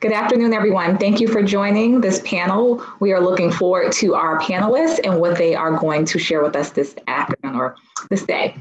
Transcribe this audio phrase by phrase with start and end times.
[0.00, 0.96] Good afternoon, everyone.
[0.96, 2.86] Thank you for joining this panel.
[3.00, 6.54] We are looking forward to our panelists and what they are going to share with
[6.54, 7.74] us this afternoon or
[8.08, 8.56] this day.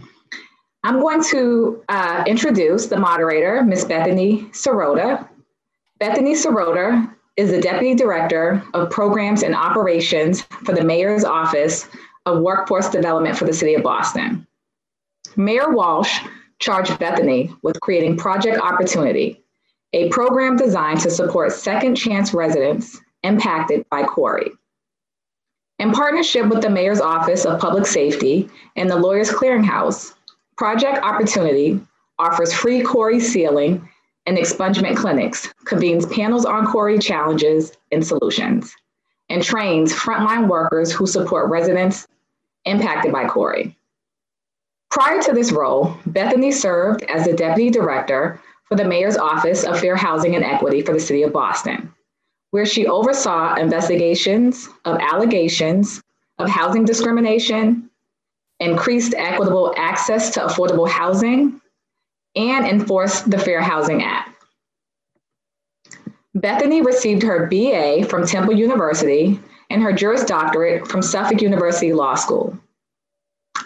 [0.84, 3.86] I'm going to uh, introduce the moderator, Ms.
[3.86, 5.30] Bethany Sirota.
[6.00, 11.88] Bethany Sirota is the Deputy Director of Programs and Operations for the Mayor's Office
[12.26, 14.48] of Workforce Development for the City of Boston.
[15.36, 16.20] Mayor Walsh
[16.58, 19.44] charged Bethany with creating Project Opportunity,
[19.94, 24.52] a program designed to support second chance residents impacted by CORI.
[25.80, 30.14] In partnership with the Mayor's Office of Public Safety and the Lawyers Clearinghouse,
[30.58, 31.80] Project Opportunity
[32.20, 33.88] offers free CORI sealing
[34.26, 38.76] and expungement clinics, convenes panels on CORI challenges and solutions,
[39.30, 42.08] and trains frontline workers who support residents
[42.66, 43.78] impacted by CORI.
[44.90, 49.80] Prior to this role, Bethany served as the Deputy Director for the Mayor's Office of
[49.80, 51.94] Fair Housing and Equity for the City of Boston,
[52.52, 56.02] where she oversaw investigations of allegations
[56.38, 57.90] of housing discrimination,
[58.60, 61.62] increased equitable access to affordable housing,
[62.36, 64.30] and enforced the Fair Housing Act.
[66.36, 72.16] Bethany received her BA from Temple University and her Juris Doctorate from Suffolk University Law
[72.16, 72.58] School.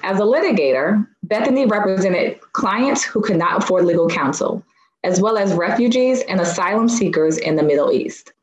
[0.03, 4.63] As a litigator, Bethany represented clients who could not afford legal counsel,
[5.03, 8.33] as well as refugees and asylum seekers in the Middle East.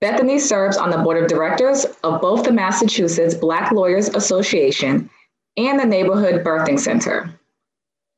[0.00, 5.10] Bethany serves on the board of directors of both the Massachusetts Black Lawyers Association
[5.56, 7.32] and the Neighborhood Birthing Center.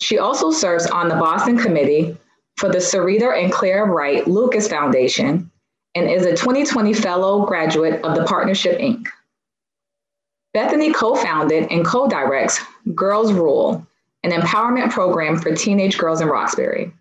[0.00, 2.16] She also serves on the Boston Committee
[2.56, 5.50] for the Sarita and Claire Wright Lucas Foundation
[5.94, 9.06] and is a 2020 Fellow Graduate of the Partnership Inc.
[10.52, 12.60] Bethany co founded and co directs
[12.94, 13.86] Girls Rule,
[14.22, 16.92] an empowerment program for teenage girls in Roxbury.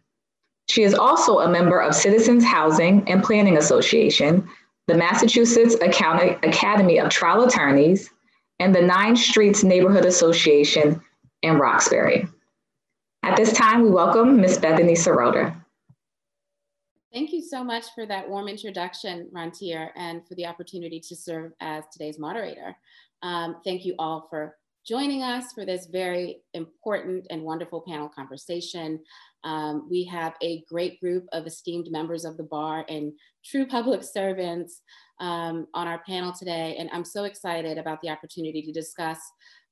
[0.70, 4.48] She is also a member of Citizens Housing and Planning Association,
[4.88, 8.11] the Massachusetts Academy of Trial Attorneys,
[8.59, 11.02] and the Nine Streets Neighborhood Association
[11.42, 12.27] in Roxbury.
[13.23, 14.60] At this time, we welcome Ms.
[14.60, 15.55] Bethany Sirota.
[17.11, 21.52] Thank you so much for that warm introduction, Rantir, and for the opportunity to serve
[21.61, 22.76] as today's moderator.
[23.23, 24.55] Um, thank you all for
[24.86, 28.99] joining us for this very important and wonderful panel conversation.
[29.44, 33.14] Um, we have a great group of esteemed members of the bar and
[33.44, 34.82] true public servants
[35.20, 36.76] um, on our panel today.
[36.77, 39.20] And I'm so excited about the opportunity to discuss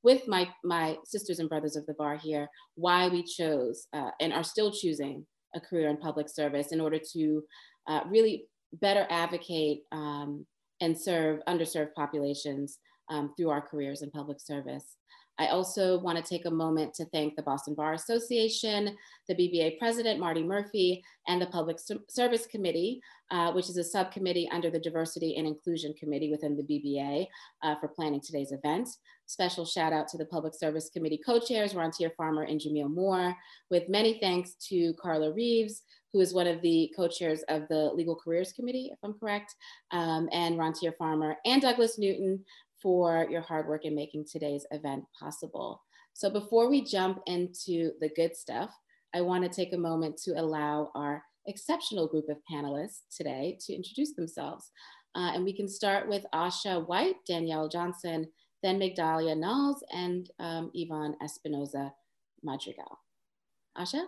[0.04, 4.32] with my, my sisters and brothers of the bar here why we chose uh, and
[4.32, 5.26] are still choosing
[5.56, 7.44] a career in public service in order to
[7.88, 10.46] uh, really better advocate um,
[10.82, 12.80] and serve underserved populations
[13.10, 14.98] um, through our careers in public service.
[15.40, 18.96] I also want to take a moment to thank the Boston Bar Association,
[19.28, 21.78] the BBA President, Marty Murphy, and the Public
[22.10, 26.64] Service Committee, uh, which is a subcommittee under the Diversity and Inclusion Committee within the
[26.64, 27.28] BBA
[27.64, 28.90] uh, for planning today's event.
[29.26, 33.36] Special shout out to the Public Service Committee co-chairs, Rontier Farmer and Jamil Moore,
[33.70, 35.84] with many thanks to Carla Reeves,
[36.14, 39.54] who is one of the co-chairs of the Legal Careers Committee, if I'm correct,
[39.92, 42.44] um, and Rontier Farmer, and Douglas Newton,
[42.88, 45.84] for your hard work in making today's event possible.
[46.14, 48.74] So before we jump into the good stuff,
[49.14, 53.74] I want to take a moment to allow our exceptional group of panelists today to
[53.74, 54.72] introduce themselves.
[55.16, 58.26] Uh, and we can start with Asha White, Danielle Johnson,
[58.64, 61.92] then Migdalia Knowles, and um, Ivan Espinoza
[62.42, 63.00] Madrigal.
[63.78, 64.04] Asha?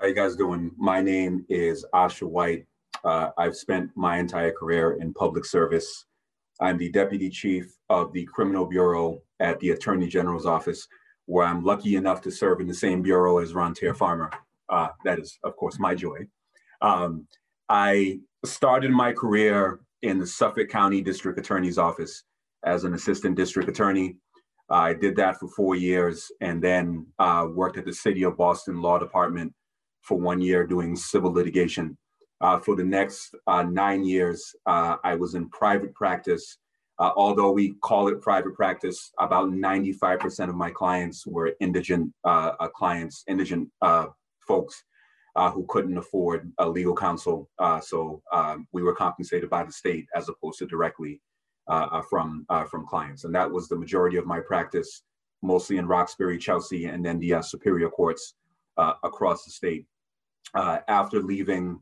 [0.00, 0.70] How you guys doing?
[0.76, 2.66] My name is Asha White.
[3.02, 6.04] Uh, I've spent my entire career in public service
[6.62, 10.86] I'm the deputy chief of the criminal bureau at the attorney general's office,
[11.26, 14.30] where I'm lucky enough to serve in the same bureau as Ron Rontier Farmer.
[14.68, 16.18] Uh, that is, of course, my joy.
[16.80, 17.26] Um,
[17.68, 22.22] I started my career in the Suffolk County District Attorney's Office
[22.64, 24.16] as an assistant district attorney.
[24.70, 28.80] I did that for four years and then uh, worked at the City of Boston
[28.80, 29.52] Law Department
[30.02, 31.98] for one year doing civil litigation.
[32.42, 36.58] Uh, for the next uh, nine years, uh, I was in private practice.
[36.98, 42.52] Uh, although we call it private practice, about 95% of my clients were indigent uh,
[42.58, 43.68] uh, clients, indigent
[44.46, 44.82] folks
[45.54, 47.48] who couldn't afford a legal counsel.
[47.80, 51.20] so um, we were compensated by the state as opposed to directly
[52.10, 53.24] from, from clients.
[53.24, 55.02] And that was the majority of my practice,
[55.42, 58.34] mostly in Roxbury, Chelsea, and then the Superior Courts
[58.76, 59.86] across the state.
[60.54, 61.80] after leaving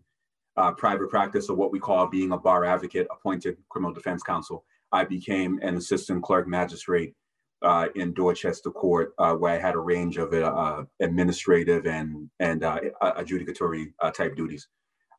[0.57, 4.65] uh, private practice or what we call being a bar advocate appointed criminal defense counsel.
[4.93, 7.15] I became an assistant clerk magistrate
[7.63, 12.65] uh, in Dorchester Court, uh, where I had a range of uh, administrative and and
[12.65, 14.69] uh, adjudicatory uh, type duties.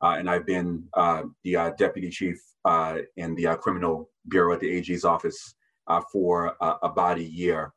[0.02, 4.54] uh, and I've been uh, the uh, deputy chief uh, in the uh, criminal bureau
[4.54, 5.56] at the AG's office
[5.88, 7.74] uh, for about a year.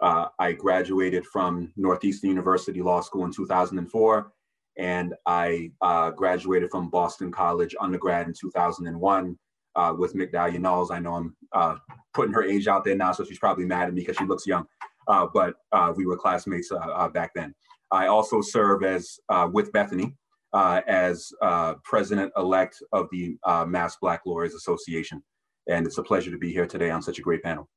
[0.00, 4.32] I graduated from Northeastern University Law School in 2004,
[4.78, 9.38] and I uh, graduated from Boston College undergrad in 2001
[9.74, 10.90] uh, with Migdalia Knowles.
[10.90, 11.76] I know I'm uh,
[12.14, 14.46] putting her age out there now, so she's probably mad at me because she looks
[14.46, 14.66] young,
[15.06, 15.54] but
[15.96, 16.70] we were classmates
[17.12, 17.54] back then.
[17.92, 19.18] I also serve as
[19.52, 20.16] with Bethany,
[20.56, 25.22] uh, as uh, president-elect of the uh, Mass Black Lawyers Association.
[25.68, 27.68] And it's a pleasure to be here today on such a great panel.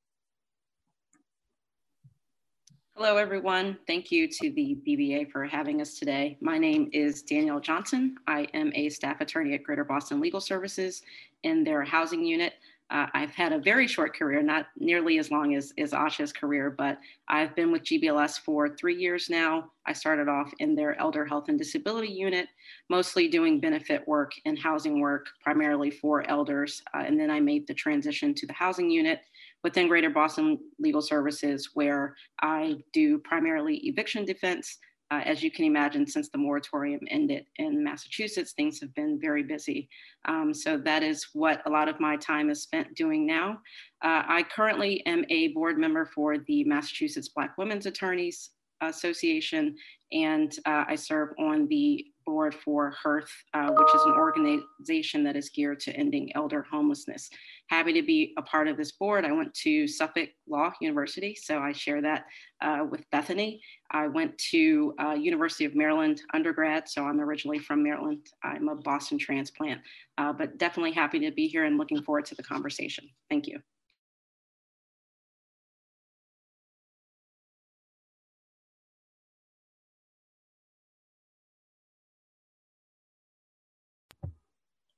[3.01, 3.77] Hello, everyone.
[3.87, 6.37] Thank you to the BBA for having us today.
[6.41, 8.17] My name is Danielle Johnson.
[8.27, 11.01] I am a staff attorney at Greater Boston Legal Services
[11.43, 12.55] in their housing unit.
[12.91, 16.71] Uh, I've had a very short career, not nearly as long as, as Asha's career,
[16.71, 16.97] but
[17.29, 19.71] I've been with GBLS for three years now.
[19.85, 22.49] I started off in their elder health and disability unit,
[22.89, 26.81] mostly doing benefit work and housing work, primarily for elders.
[26.93, 29.21] Uh, and then I made the transition to the housing unit
[29.63, 34.77] within Greater Boston Legal Services, where I do primarily eviction defense,
[35.11, 39.41] uh, as you can imagine, since the moratorium ended in Massachusetts, things have been very
[39.41, 39.89] busy.
[40.25, 43.59] Um, so that is what a lot of my time is spent doing now.
[44.03, 48.51] Uh, I currently am a board member for the Massachusetts Black Women's Attorneys
[48.81, 49.75] Association,
[50.11, 55.35] and uh, I serve on the board for HEARTH, uh, which is an organization that
[55.35, 57.27] is geared to ending elder homelessness.
[57.69, 59.25] Happy to be a part of this board.
[59.25, 62.25] I went to Suffolk Law University, so I share that
[62.61, 63.61] uh, with Bethany.
[63.89, 68.27] I went to uh, University of Maryland undergrad, so I'm originally from Maryland.
[68.43, 69.81] I'm a Boston transplant,
[70.19, 73.09] uh, but definitely happy to be here and looking forward to the conversation.
[73.27, 73.59] Thank you.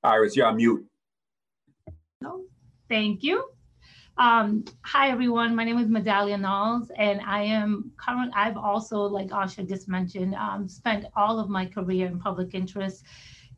[0.03, 0.86] Iris, you're on mute.
[2.21, 2.44] No,
[2.89, 3.45] thank you.
[4.18, 5.56] Um, hi, everyone.
[5.56, 8.31] My name is Migdalia Knowles, and I am current.
[8.36, 13.03] I've also, like Asha just mentioned, um, spent all of my career in public interest.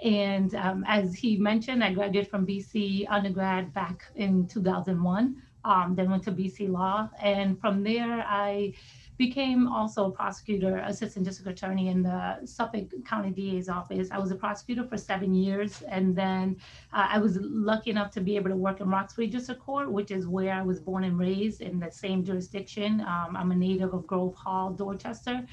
[0.04, 6.12] And um, as he mentioned, I graduated from BC undergrad back in 2001, um, then
[6.12, 7.10] went to BC Law.
[7.22, 8.74] And from there, I
[9.18, 14.10] became also a prosecutor, assistant district attorney in the Suffolk County DA's office.
[14.12, 16.58] I was a prosecutor for seven years, and then
[16.92, 20.12] uh, I was lucky enough to be able to work in Roxbury District Court, which
[20.12, 23.02] is where I was born and raised in the same jurisdiction.
[23.02, 25.46] Um, I'm a native of Grove Hall, Dorchester.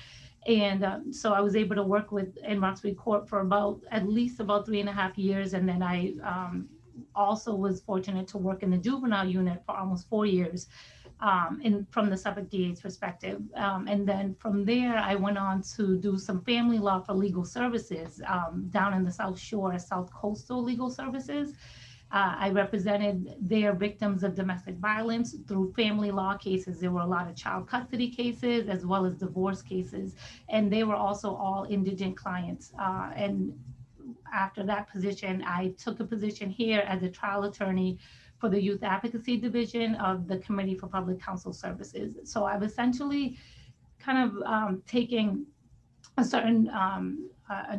[0.46, 4.08] And um, so I was able to work with in Roxbury Court for about at
[4.08, 6.68] least about three and a half years, and then I um,
[7.14, 10.68] also was fortunate to work in the juvenile unit for almost four years
[11.20, 13.40] um, in, from the Suffolk DA's perspective.
[13.54, 17.44] Um, and then from there, I went on to do some family law for legal
[17.44, 21.54] services um, down in the South Shore, South Coastal Legal Services.
[22.12, 26.80] Uh, I represented their victims of domestic violence through family law cases.
[26.80, 30.16] There were a lot of child custody cases as well as divorce cases,
[30.48, 32.72] and they were also all indigent clients.
[32.80, 33.52] Uh, and
[34.32, 37.98] after that position, I took a position here as a trial attorney
[38.40, 42.16] for the Youth Advocacy Division of the Committee for Public Counsel Services.
[42.24, 43.38] So I've essentially
[43.98, 45.46] kind of um, taking
[46.16, 47.30] a certain um,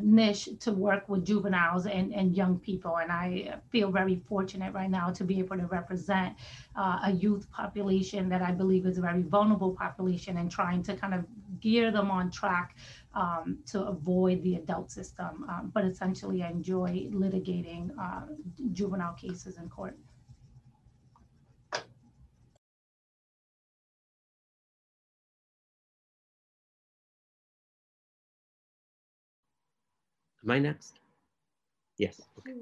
[0.01, 2.97] niche to work with juveniles and, and young people.
[2.97, 6.35] And I feel very fortunate right now to be able to represent
[6.75, 10.95] uh, a youth population that I believe is a very vulnerable population and trying to
[10.95, 11.25] kind of
[11.59, 12.75] gear them on track
[13.13, 15.45] um, to avoid the adult system.
[15.49, 18.21] Um, but essentially, I enjoy litigating uh,
[18.73, 19.97] juvenile cases in court.
[30.43, 30.99] Am I next?
[31.97, 32.21] Yes.
[32.39, 32.57] Okay.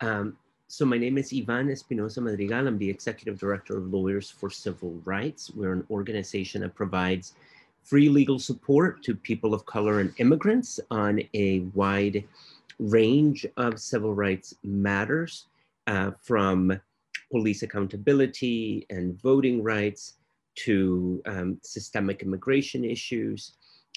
[0.00, 0.36] Um,
[0.68, 2.66] so my name is Ivan Espinoza Madrigal.
[2.66, 5.50] I'm the Executive Director of Lawyers for Civil Rights.
[5.54, 7.34] We're an organization that provides
[7.82, 12.24] free legal support to people of color and immigrants on a wide
[12.78, 15.46] range of civil rights matters,
[15.86, 16.78] uh, from
[17.30, 20.14] police accountability and voting rights
[20.56, 23.52] to um, systemic immigration issues,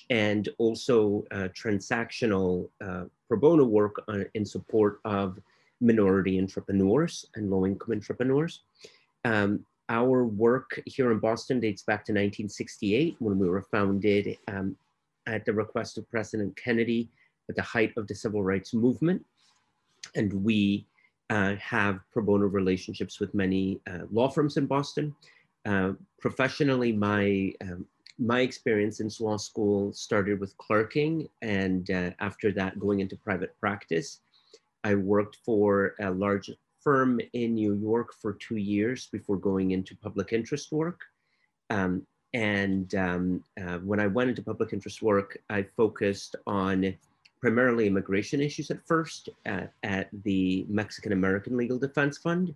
[0.10, 5.40] and also uh, transactional uh, pro bono work on, in support of
[5.82, 8.62] minority entrepreneurs and low-income entrepreneurs.
[9.24, 14.76] Um, our work here in Boston dates back to 1968 when we were founded um,
[15.26, 17.10] at the request of President Kennedy
[17.50, 19.26] at the height of the civil rights movement.
[20.16, 20.86] And we
[21.30, 25.16] uh, have pro bono relationships with many uh, law firms in Boston.
[25.66, 27.86] Uh, professionally, my um,
[28.20, 33.58] my experience in law school started with clerking and uh, after that going into private
[33.60, 34.20] practice.
[34.84, 39.96] I worked for a large firm in New York for two years before going into
[39.96, 41.00] public interest work.
[41.70, 46.94] Um, and um, uh, when I went into public interest work, I focused on
[47.42, 52.54] primarily immigration issues at first at, the Mexican American Legal Defense Fund,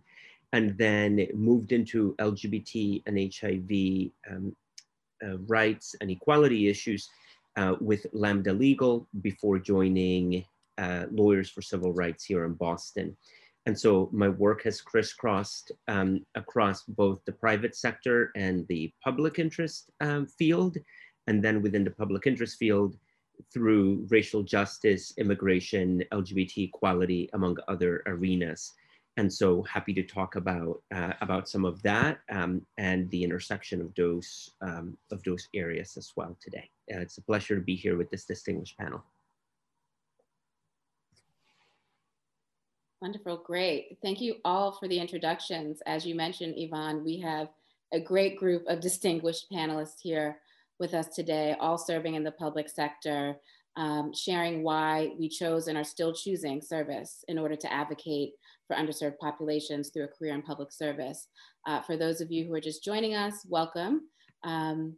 [0.51, 4.55] and then moved into LGBT and HIV um,
[5.47, 7.09] rights and equality issues
[7.55, 10.45] uh, with Lambda Legal before joining
[10.77, 13.15] uh, Lawyers for Civil Rights here in Boston.
[13.65, 19.39] And so my work has crisscrossed um, across both the private sector and the public
[19.39, 20.77] interest um, field.
[21.27, 22.97] And then within the public interest field,
[23.51, 28.73] through racial justice, immigration, LGBT equality, among other arenas.
[29.17, 33.79] And so happy to talk about, uh, about some of that um, and the intersection
[33.79, 36.69] of those, um, of those areas as well today.
[36.91, 39.03] Uh, it's a pleasure to be here with this distinguished panel.
[43.01, 43.97] Wonderful, great.
[44.01, 45.81] Thank you all for the introductions.
[45.85, 47.49] As you mentioned, Ivan, we have
[47.91, 50.39] a great group of distinguished panelists here
[50.79, 53.35] with us today, all serving in the public sector,
[53.75, 58.33] um, sharing why we chose and are still choosing service in order to advocate
[58.67, 61.27] for underserved populations through a career in public service.
[61.65, 64.01] Uh, for those of you who are just joining us, welcome.
[64.43, 64.95] Um,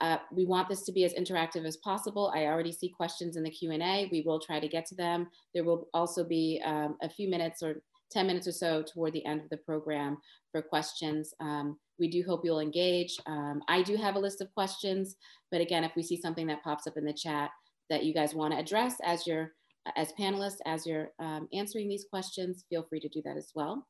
[0.00, 2.32] uh, we want this to be as interactive as possible.
[2.34, 4.08] I already see questions in the Q&A.
[4.10, 5.28] We will try to get to them.
[5.54, 9.24] There will also be um, a few minutes or 10 minutes or so toward the
[9.26, 10.16] end of the program
[10.52, 11.32] for questions.
[11.40, 13.18] Um, we do hope you'll engage.
[13.26, 15.16] Um, I do have a list of questions,
[15.50, 17.50] but again, if we see something that pops up in the chat
[17.90, 19.52] that you guys wanna address as you're,
[19.96, 23.86] as panelists, as you're um, answering these questions, feel free to do that as well.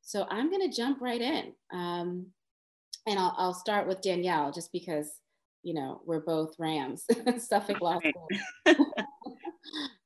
[0.00, 1.52] So I'm gonna jump right in.
[1.72, 2.26] Um,
[3.06, 5.20] and I'll, I'll start with Danielle just because
[5.62, 7.06] you know, we're both Rams,
[7.38, 8.28] Suffolk Law School.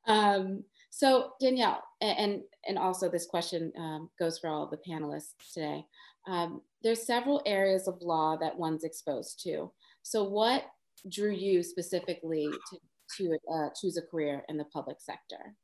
[0.06, 5.84] um, so Danielle, and, and also this question um, goes for all the panelists today.
[6.28, 9.70] Um, there's several areas of law that one's exposed to.
[10.02, 10.66] So what
[11.10, 12.78] drew you specifically to,
[13.16, 15.54] to uh, choose a career in the public sector?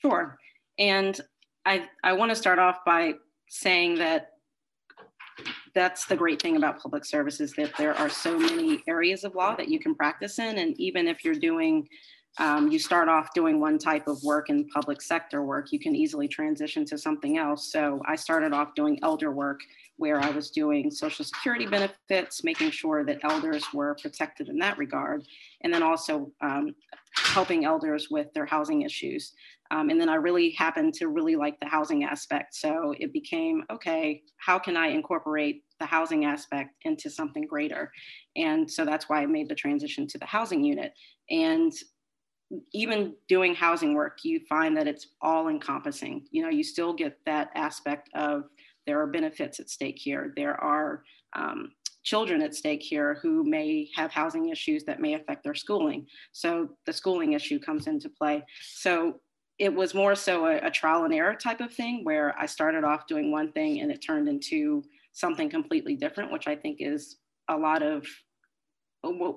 [0.00, 0.36] Sure.
[0.78, 1.20] And
[1.66, 3.14] I, I want to start off by
[3.48, 4.30] saying that
[5.74, 9.54] that's the great thing about public services that there are so many areas of law
[9.54, 10.58] that you can practice in.
[10.58, 11.86] And even if you're doing,
[12.38, 15.94] um, you start off doing one type of work in public sector work, you can
[15.94, 17.72] easily transition to something else.
[17.72, 19.60] So I started off doing elder work
[20.00, 24.78] where I was doing social security benefits, making sure that elders were protected in that
[24.78, 25.22] regard,
[25.62, 26.74] and then also um,
[27.16, 29.34] helping elders with their housing issues.
[29.70, 32.54] Um, and then I really happened to really like the housing aspect.
[32.54, 37.92] So it became, okay, how can I incorporate the housing aspect into something greater?
[38.36, 40.94] And so that's why I made the transition to the housing unit.
[41.28, 41.72] And
[42.72, 46.26] even doing housing work, you find that it's all encompassing.
[46.30, 48.44] You know, you still get that aspect of
[48.86, 50.32] there are benefits at stake here.
[50.36, 51.02] There are
[51.34, 51.72] um,
[52.02, 56.06] children at stake here who may have housing issues that may affect their schooling.
[56.32, 58.42] So the schooling issue comes into play.
[58.74, 59.20] So
[59.58, 62.82] it was more so a, a, trial and error type of thing where I started
[62.82, 64.82] off doing one thing and it turned into
[65.12, 67.18] something completely different, which I think is
[67.48, 68.06] a lot of,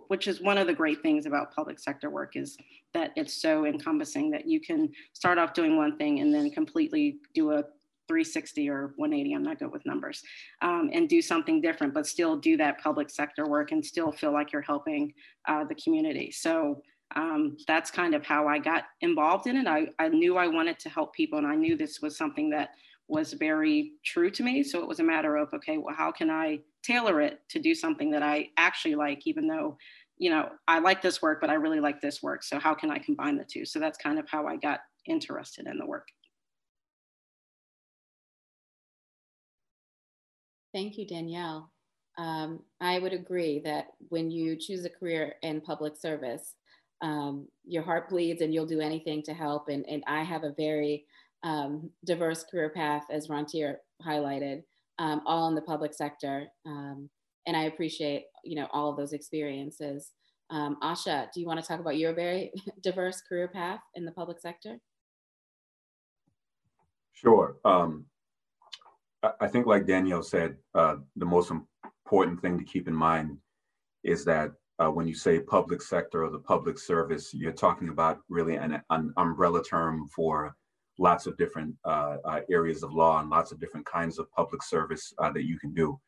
[0.07, 2.57] which is one of the great things about public sector work is
[2.93, 7.17] that it's so encompassing that you can start off doing one thing and then completely
[7.33, 7.63] do a
[8.13, 10.21] 360 or 180, I'm not good with numbers,
[10.61, 14.31] um, and do something different, but still do that public sector work and still feel
[14.31, 15.11] like you're helping
[15.47, 16.29] uh, the community.
[16.31, 16.83] So
[17.15, 19.67] um, that's kind of how I got involved in it.
[19.67, 22.69] I, I knew I wanted to help people and I knew this was something that
[23.07, 24.63] was very true to me.
[24.63, 27.73] So it was a matter of, okay, well, how can I tailor it to do
[27.73, 29.77] something that I actually like, even though,
[30.17, 32.43] you know, I like this work, but I really like this work.
[32.43, 33.65] So how can I combine the two?
[33.65, 36.07] So that's kind of how I got interested in the work.
[40.73, 41.71] Thank you, Danielle.
[42.17, 46.55] Um, I would agree that when you choose a career in public service,
[47.01, 49.67] um, your heart bleeds and you'll do anything to help.
[49.69, 51.05] And, and I have a very
[51.43, 53.75] um, diverse career path, as Rantir
[54.05, 54.63] highlighted,
[54.99, 56.47] um, all in the public sector.
[56.65, 57.09] Um,
[57.45, 60.11] and I appreciate, you know, all of those experiences.
[60.49, 62.51] Um, Asha, do you want to talk about your very
[62.81, 64.77] diverse career path in the public sector?
[67.11, 67.57] Sure.
[67.65, 68.05] Um,
[69.39, 73.37] I think like Danielle said, uh, the most important thing to keep in mind
[74.03, 78.19] is that uh, when you say public sector or the public service, you're talking about
[78.27, 80.55] really an, an umbrella term for
[80.99, 84.61] lots of different uh, uh, areas of law and lots of different kinds of public
[84.61, 85.99] service uh, that you can do.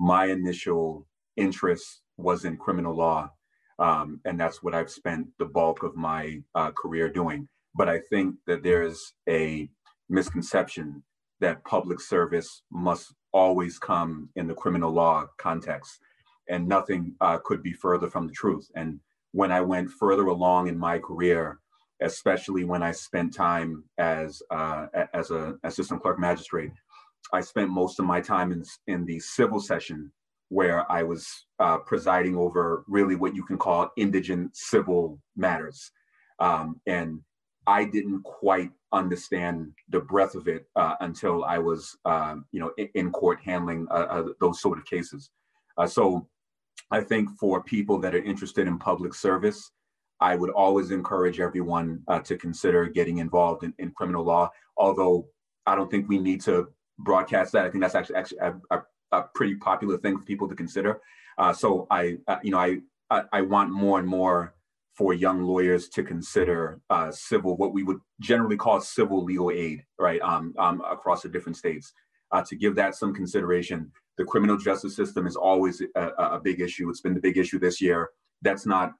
[0.00, 3.30] My initial interest was in criminal law,
[3.78, 7.48] um, and that's what I've spent the bulk of my uh, career doing.
[7.74, 9.68] But I think that there's a
[10.08, 11.02] misconception
[11.42, 15.98] that public service must always come in the criminal law context.
[16.48, 18.68] And nothing uh, could be further from the truth.
[18.74, 19.00] And
[19.32, 21.58] when I went further along in my career,
[22.00, 26.72] especially when I spent time as uh, as a assistant clerk magistrate,
[27.32, 30.12] I spent most of my time in in the civil session
[30.48, 31.26] where I was
[31.60, 35.90] uh, presiding over really what you can call indigent civil matters,
[36.40, 37.20] um, and
[37.66, 42.72] I didn't quite understand the breadth of it uh, until I was, um, you know,
[42.94, 45.30] in, court handling uh, uh, those sort of cases.
[45.78, 46.26] Uh, so
[46.90, 49.70] I think for people that are interested in public service,
[50.20, 54.50] I would always encourage everyone uh, to consider getting involved in, in, criminal law.
[54.76, 55.26] Although
[55.66, 57.64] I don't think we need to broadcast that.
[57.64, 61.00] I think that's actually actually a, a, a pretty popular thing for people to consider.
[61.38, 62.78] Uh, so I, you know, I,
[63.10, 64.54] I, I want more and more
[64.94, 69.84] for young lawyers to consider uh, civil, what we would generally call civil legal aid,
[69.98, 71.92] right, um, um, across the different states.
[72.30, 76.60] Uh, to give that some consideration, the criminal justice system is always a, a big
[76.60, 76.88] issue.
[76.88, 78.10] It's been the big issue this year.
[78.42, 78.92] That's not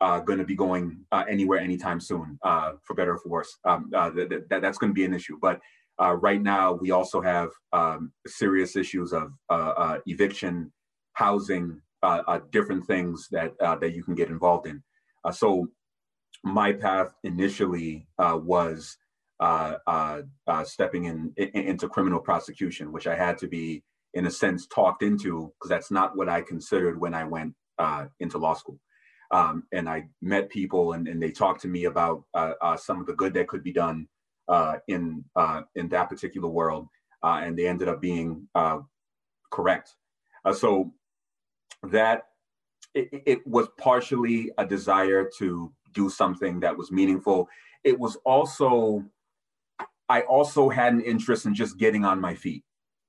[0.00, 3.56] uh, going to be going uh, anywhere anytime soon, uh, for better or for worse.
[3.64, 5.38] Um, uh, that, that, that's going to be an issue.
[5.40, 5.60] But
[5.98, 9.32] right now, we also have um, serious issues of
[10.06, 10.72] eviction,
[11.12, 11.80] housing,
[12.50, 14.82] different things that that you can get involved in.
[15.32, 15.68] So,
[16.42, 18.98] my path initially was
[20.64, 25.02] stepping in, in, into criminal prosecution, which I had to be, in a sense, talked
[25.02, 27.54] into because that's not what I considered when I went
[28.20, 28.78] into law school.
[29.30, 33.00] Um, and I met people and, and they talked to me about uh, uh, some
[33.00, 34.06] of the good that could be done
[34.48, 36.86] uh, in, uh, in that particular world.
[37.22, 38.78] Uh, and they ended up being uh,
[39.50, 39.96] correct.
[40.52, 40.92] so
[41.82, 42.24] that
[42.94, 47.48] it, it, was partially a desire to do something that was meaningful.
[47.82, 49.04] It was also,
[50.08, 52.62] I also had an interest in just getting on my feet.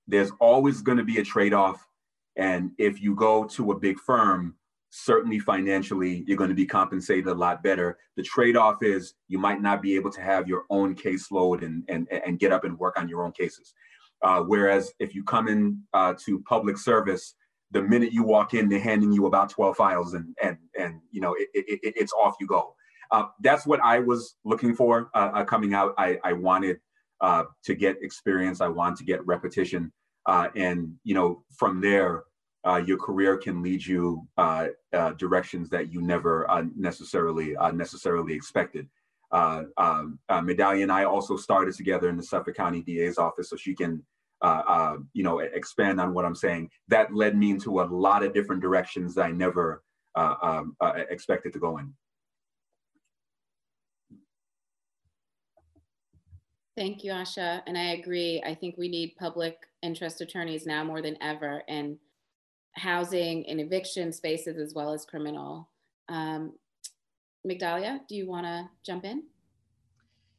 [0.07, 1.87] There's always going to be a trade off.
[2.35, 4.55] And if you go to a big firm,
[4.97, 9.61] certainly financially you're going to be compensated a lot better the trade-off is you might
[9.61, 12.97] not be able to have your own caseload and and, and get up and work
[12.97, 13.73] on your own cases
[14.21, 17.35] uh, whereas if you come in uh, to public service
[17.75, 21.19] the minute you walk in they're handing you about 12 files and and and you
[21.19, 22.73] know it, it, it, it's off you go.
[23.11, 25.93] Uh, that's what i was looking for uh, uh, coming out.
[25.97, 26.77] I, I wanted
[27.21, 28.61] uh, to get experience.
[28.61, 29.91] I wanted to get repetition.
[30.27, 32.23] And you know from there
[32.65, 37.71] uh, your career can lead you uh, uh, directions that you never uh, necessarily uh,
[37.71, 38.87] necessarily expected.
[39.31, 43.55] Uh, um, Migdalia and I also started together in the Suffolk County DA's office, so
[43.55, 44.03] she can,
[45.13, 46.69] you know, expand on what I'm saying.
[46.87, 49.83] That led me into a lot of different directions I never
[50.15, 50.75] um,
[51.09, 51.93] expected to go in.
[56.77, 57.61] Thank you, Asha.
[57.67, 58.43] And I agree.
[58.45, 61.63] I think we need public interest attorneys now more than ever.
[61.69, 61.97] And
[62.75, 65.69] housing and eviction spaces as well as criminal.
[66.09, 66.53] Um,
[67.47, 69.23] Migdalia, do you want to jump in?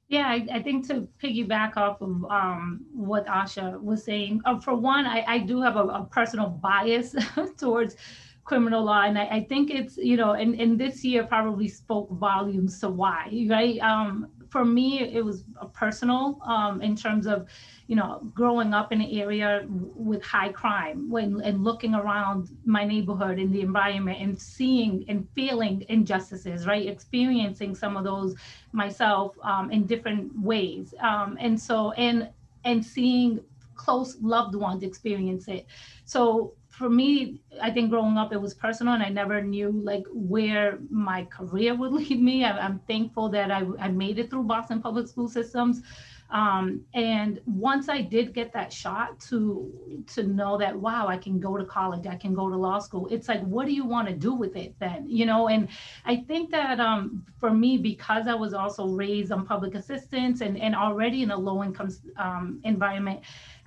[0.09, 4.77] Yeah, I, I, think to piggyback off of um, what Asha was saying, uh, for
[4.77, 7.17] one, I, I do have a, a personal bias
[7.59, 7.97] towards
[8.45, 9.03] criminal law.
[9.03, 12.89] And I, I, think it's, you know, and, and this year probably spoke volumes to
[12.89, 13.81] why, right?
[13.81, 17.49] Um, for me, it was personal um, in terms of,
[17.87, 22.85] you know, growing up in an area with high crime when, and looking around my
[22.85, 26.87] neighborhood and the environment and seeing and feeling injustices, right?
[26.87, 28.35] Experiencing some of those
[28.73, 30.95] myself um, in different ways.
[31.01, 32.29] Um, and so, and,
[32.65, 33.41] and seeing
[33.75, 35.67] close loved ones experience it.
[36.05, 40.05] So for me, I think growing up, it was personal and I never knew like
[40.13, 42.45] where my career would lead me.
[42.45, 45.83] I, am thankful that I, I made it through Boston public school systems.
[46.29, 49.73] Um, and once I did get that shot to
[50.09, 53.07] to know that wow, I can go to college, I can go to law school.
[53.13, 55.09] It's like, what do you want to do with it then?
[55.09, 55.69] You know, and
[56.05, 60.59] I think that um, for me, because I was also raised on public assistance and
[60.59, 63.21] and already in a low income um, environment,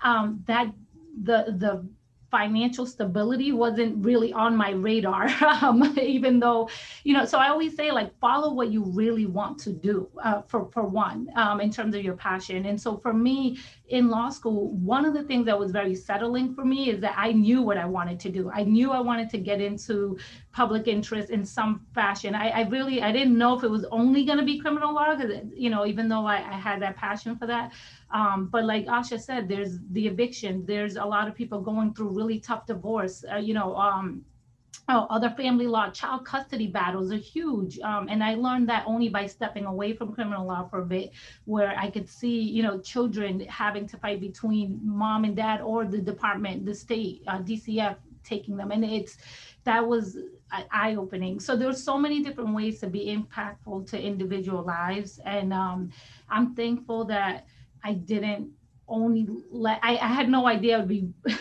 [0.03, 0.67] um, that
[1.23, 1.87] the the
[2.31, 5.27] financial stability wasn't really on my radar
[5.61, 6.69] um, even though
[7.03, 10.41] you know so i always say like follow what you really want to do uh,
[10.43, 12.65] for for one um, in terms of your passion.
[12.65, 16.53] And so for me in law school one of the things that was very settling
[16.53, 18.51] for me is that i knew what i wanted to do.
[18.53, 20.17] I knew i wanted to get into
[20.51, 22.35] public interest in some fashion.
[22.35, 25.15] I, I really i didn't know if it was only going to be criminal law
[25.15, 27.73] because you know even though I, I had that passion for that
[28.11, 30.65] um, but like Asha said, there's the eviction.
[30.65, 33.23] There's a lot of people going through really tough divorce.
[33.31, 34.25] Uh, you know, um,
[34.89, 37.79] oh, other family law, child custody battles are huge.
[37.79, 41.11] Um, and I learned that only by stepping away from criminal law for a bit,
[41.45, 45.85] where I could see, you know, children having to fight between mom and dad or
[45.85, 48.71] the department, the state, uh, DCF taking them.
[48.71, 49.17] And it's,
[49.65, 50.17] that was
[50.51, 51.39] eye opening.
[51.39, 55.19] So there's so many different ways to be impactful to individual lives.
[55.25, 55.91] And um,
[56.29, 57.45] I'm thankful that
[57.83, 58.51] I didn't
[58.87, 61.13] only let, I, I had no idea it would be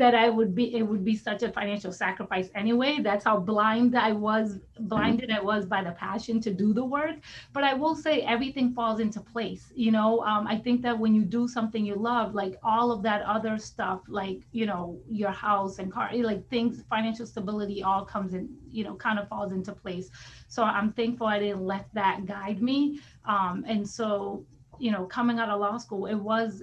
[0.00, 3.00] that I would be it would be such a financial sacrifice anyway.
[3.02, 7.16] That's how blind I was, blinded I was by the passion to do the work.
[7.52, 9.70] But I will say everything falls into place.
[9.74, 13.02] You know, um, I think that when you do something you love, like all of
[13.02, 18.06] that other stuff, like you know your house and car, like things, financial stability, all
[18.06, 18.48] comes in.
[18.70, 20.08] You know, kind of falls into place.
[20.48, 23.00] So I'm thankful I didn't let that guide me.
[23.26, 24.46] Um, and so
[24.80, 26.62] you know, coming out of law school, it was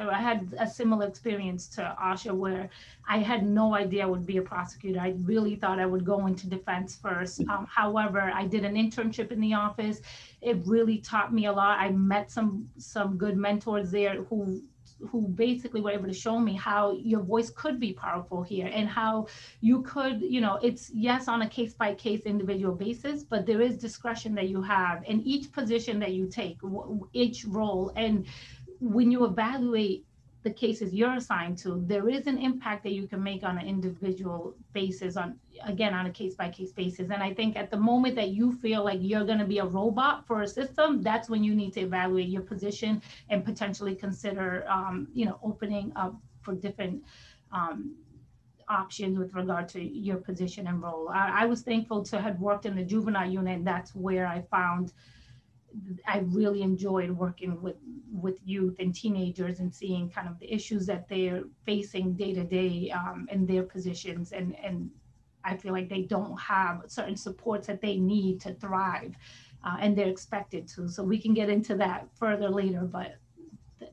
[0.00, 2.70] I had a similar experience to Asha where
[3.08, 5.00] I had no idea I would be a prosecutor.
[5.00, 7.40] I really thought I would go into defense first.
[7.48, 10.00] Um, however, I did an internship in the office.
[10.40, 11.78] It really taught me a lot.
[11.78, 14.62] I met some some good mentors there who
[15.10, 18.88] who basically were able to show me how your voice could be powerful here and
[18.88, 19.26] how
[19.60, 23.60] you could, you know, it's yes on a case by case individual basis, but there
[23.60, 26.58] is discretion that you have in each position that you take,
[27.12, 27.92] each role.
[27.96, 28.26] And
[28.80, 30.04] when you evaluate
[30.42, 33.66] the cases you're assigned to, there is an impact that you can make on an
[33.66, 37.10] individual basis, on again on a case by case basis.
[37.10, 39.64] And I think at the moment that you feel like you're going to be a
[39.64, 43.00] robot for a system, that's when you need to evaluate your position
[43.30, 47.02] and potentially consider, um, you know, opening up for different.
[47.52, 47.96] Um,
[48.68, 51.08] options with regard to your position and role.
[51.10, 53.64] I, I was thankful to have worked in the juvenile unit.
[53.64, 54.92] That's where I found
[56.06, 57.76] I really enjoyed working with
[58.12, 62.44] with youth and teenagers and seeing kind of the issues that they're facing day to
[62.44, 62.92] day
[63.30, 64.90] in their positions and and
[65.44, 69.14] I feel like they don't have certain supports that they need to thrive
[69.64, 73.16] uh, and they're expected to so we can get into that further later but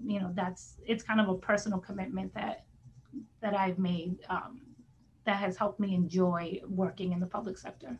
[0.03, 2.65] you know that's it's kind of a personal commitment that
[3.41, 4.61] that I've made um,
[5.25, 7.97] that has helped me enjoy working in the public sector.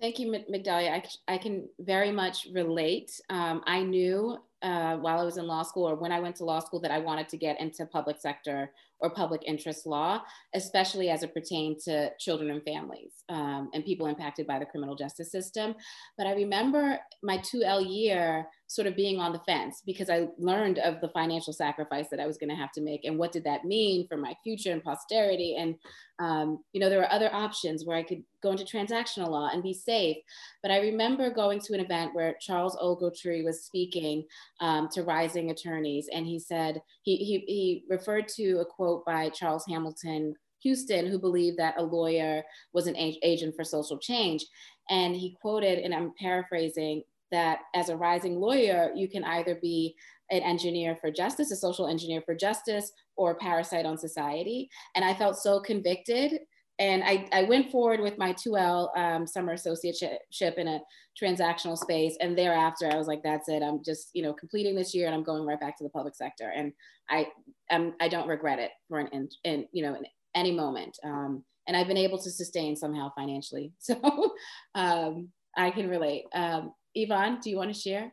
[0.00, 0.90] Thank you, Migdalia.
[0.90, 3.12] I, I can very much relate.
[3.30, 6.44] Um, I knew uh, while I was in law school or when I went to
[6.44, 10.22] law school that I wanted to get into public sector or public interest law,
[10.54, 14.96] especially as it pertained to children and families um, and people impacted by the criminal
[14.96, 15.74] justice system.
[16.16, 20.78] But I remember my 2L year sort of being on the fence because I learned
[20.78, 23.44] of the financial sacrifice that I was going to have to make and what did
[23.44, 25.56] that mean for my future and posterity.
[25.56, 25.76] And,
[26.18, 29.62] um, you know, there were other options where I could go into transactional law and
[29.62, 30.16] be safe.
[30.60, 34.24] But I remember going to an event where Charles Ogletree was speaking
[34.60, 39.28] um, to rising attorneys and he said, he, he, he referred to a quote by
[39.28, 40.34] Charles Hamilton
[40.64, 44.44] Houston, who believed that a lawyer was an agent for social change.
[44.90, 49.96] And he quoted, and I'm paraphrasing, that as a rising lawyer, you can either be
[50.30, 54.68] an engineer for justice, a social engineer for justice, or a parasite on society.
[54.94, 56.40] And I felt so convicted.
[56.78, 60.80] And I, I went forward with my 2L um, summer associateship in a
[61.20, 62.16] transactional space.
[62.20, 63.62] And thereafter, I was like, that's it.
[63.62, 66.16] I'm just, you know, completing this year and I'm going right back to the public
[66.16, 66.50] sector.
[66.54, 66.72] And
[67.08, 67.28] I,
[67.70, 70.98] I'm, I don't regret it for an, in, in you know, in any moment.
[71.04, 73.72] Um, and I've been able to sustain somehow financially.
[73.80, 74.32] So
[74.74, 76.24] um, I can relate.
[76.34, 78.12] Um, Ivan, do you want to share?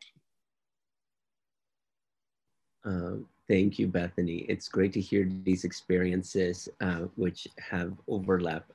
[2.84, 4.46] Um, thank you, Bethany.
[4.50, 8.66] It's great to hear these experiences uh, which have overlap.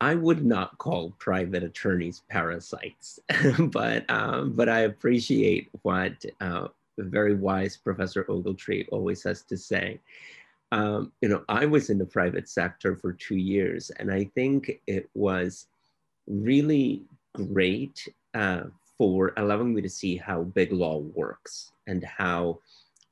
[0.00, 3.20] I would not call private attorneys parasites,
[3.58, 10.00] but um, but I appreciate what uh, very wise Professor Ogletree always has to say.
[10.72, 14.80] Um, you know, I was in the private sector for two years, and I think
[14.86, 15.66] it was
[16.26, 17.04] really
[17.34, 18.64] great uh,
[18.98, 22.60] for allowing me to see how big law works and how,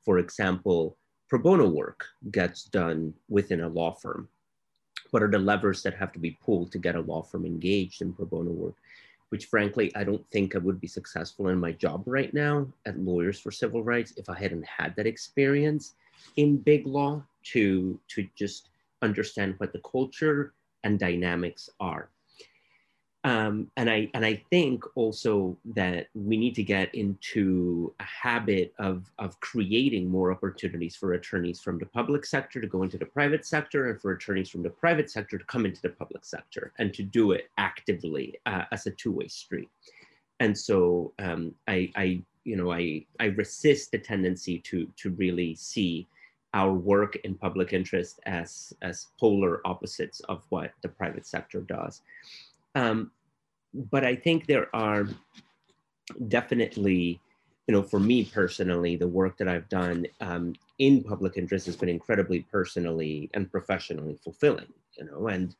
[0.03, 0.97] for example,
[1.29, 4.29] pro bono work gets done within a law firm.
[5.11, 8.01] What are the levers that have to be pulled to get a law firm engaged
[8.01, 8.75] in pro bono work?
[9.29, 12.99] Which frankly, I don't think I would be successful in my job right now at
[12.99, 15.95] Lawyers for Civil Rights if I hadn't had that experience
[16.35, 18.69] in big law to, to just
[19.01, 22.09] understand what the culture and dynamics are.
[23.25, 28.73] Um, and I and I think also that we need to get into a habit
[28.79, 33.05] of of creating more opportunities for attorneys from the public sector to go into the
[33.05, 36.73] private sector, and for attorneys from the private sector to come into the public sector,
[36.79, 39.69] and to do it actively uh, as a two-way street.
[40.41, 45.55] And so um, I, I, you know, I I resist the tendency to to really
[45.55, 46.09] see
[46.53, 52.01] our work in public interest as, as polar opposites of what the private sector does.
[52.75, 53.11] Um,
[53.73, 55.07] but I think there are
[56.27, 57.19] definitely,
[57.67, 61.75] you know, for me personally, the work that I've done um, in public interest has
[61.75, 65.55] been incredibly personally and professionally fulfilling, you know, and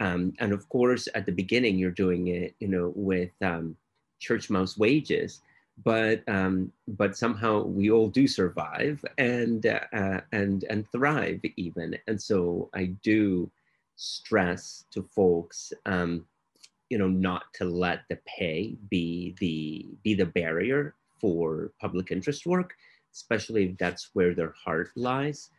[0.00, 3.76] um, and of course, at the beginning, you're doing it, you know, with um,
[4.18, 5.40] church mouse wages,
[5.84, 11.96] but um, but somehow we all do survive and uh, and and thrive even.
[12.06, 13.50] And so I do
[13.96, 16.26] stress to folks, um,
[16.94, 22.46] you know, not to let the pay be the be the barrier for public interest
[22.46, 22.76] work,
[23.12, 25.50] especially if that's where their heart lies.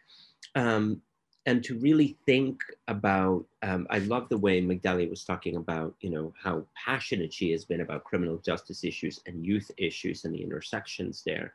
[0.56, 1.02] Um,
[1.46, 6.10] and to really think about um, i love the way Migdalia was talking about you
[6.10, 10.42] know how passionate she has been about criminal justice issues and youth issues and the
[10.42, 11.54] intersections there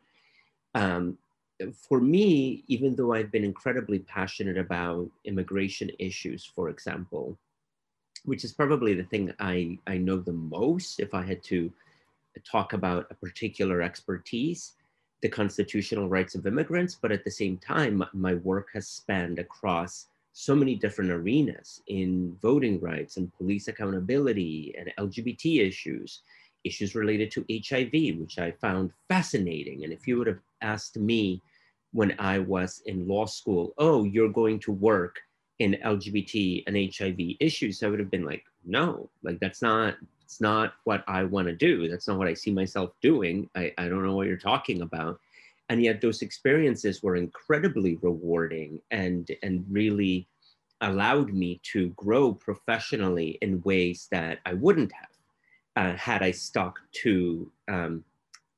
[0.75, 1.17] um,
[1.73, 7.39] for me even though i've been incredibly passionate about immigration issues for example
[8.25, 11.73] which is probably the thing i i know the most if i had to
[12.45, 14.75] talk about a particular expertise
[15.23, 20.07] the constitutional rights of immigrants, but at the same time, my work has spanned across
[20.33, 26.23] so many different arenas in voting rights and police accountability and LGBT issues,
[26.65, 29.85] issues related to HIV, which I found fascinating.
[29.85, 31.43] And if you would have asked me
[31.93, 35.19] when I was in law school, oh, you're going to work
[35.61, 39.95] in LGBT and HIV issues, I would have been like, no, like that's not
[40.31, 41.89] it's not what I want to do.
[41.89, 43.51] That's not what I see myself doing.
[43.57, 45.19] I, I don't know what you're talking about.
[45.69, 50.29] And yet those experiences were incredibly rewarding and, and really
[50.83, 56.79] allowed me to grow professionally in ways that I wouldn't have uh, had I stuck
[57.03, 58.05] to, um,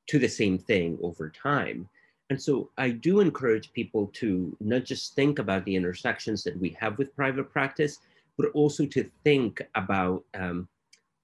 [0.09, 1.89] to the same thing over time.
[2.33, 6.71] And so I do encourage people to not just think about the intersections that we
[6.81, 7.99] have with private practice,
[8.39, 10.67] but also to think about um,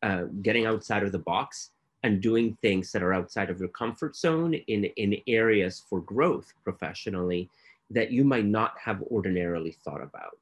[0.03, 1.71] uh, getting outside of the box
[2.03, 6.53] and doing things that are outside of your comfort zone in, in areas for growth
[6.62, 7.49] professionally
[7.88, 10.37] that you might not have ordinarily thought about.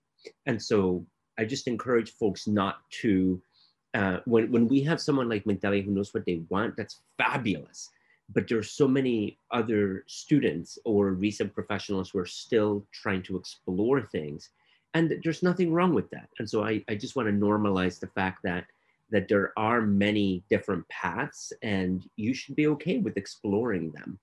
[0.46, 1.06] And so
[1.38, 3.40] I just encourage folks not to,
[3.94, 7.90] uh, when, when we have someone like Migdalia who knows what they want, that's fabulous.
[8.34, 13.36] But there are so many other students or recent professionals who are still trying to
[13.36, 14.50] explore things.
[14.94, 16.28] And there's nothing wrong with that.
[16.38, 18.64] And so I, I just want to normalize the fact that
[19.10, 24.18] that there are many different paths and you should be okay with exploring them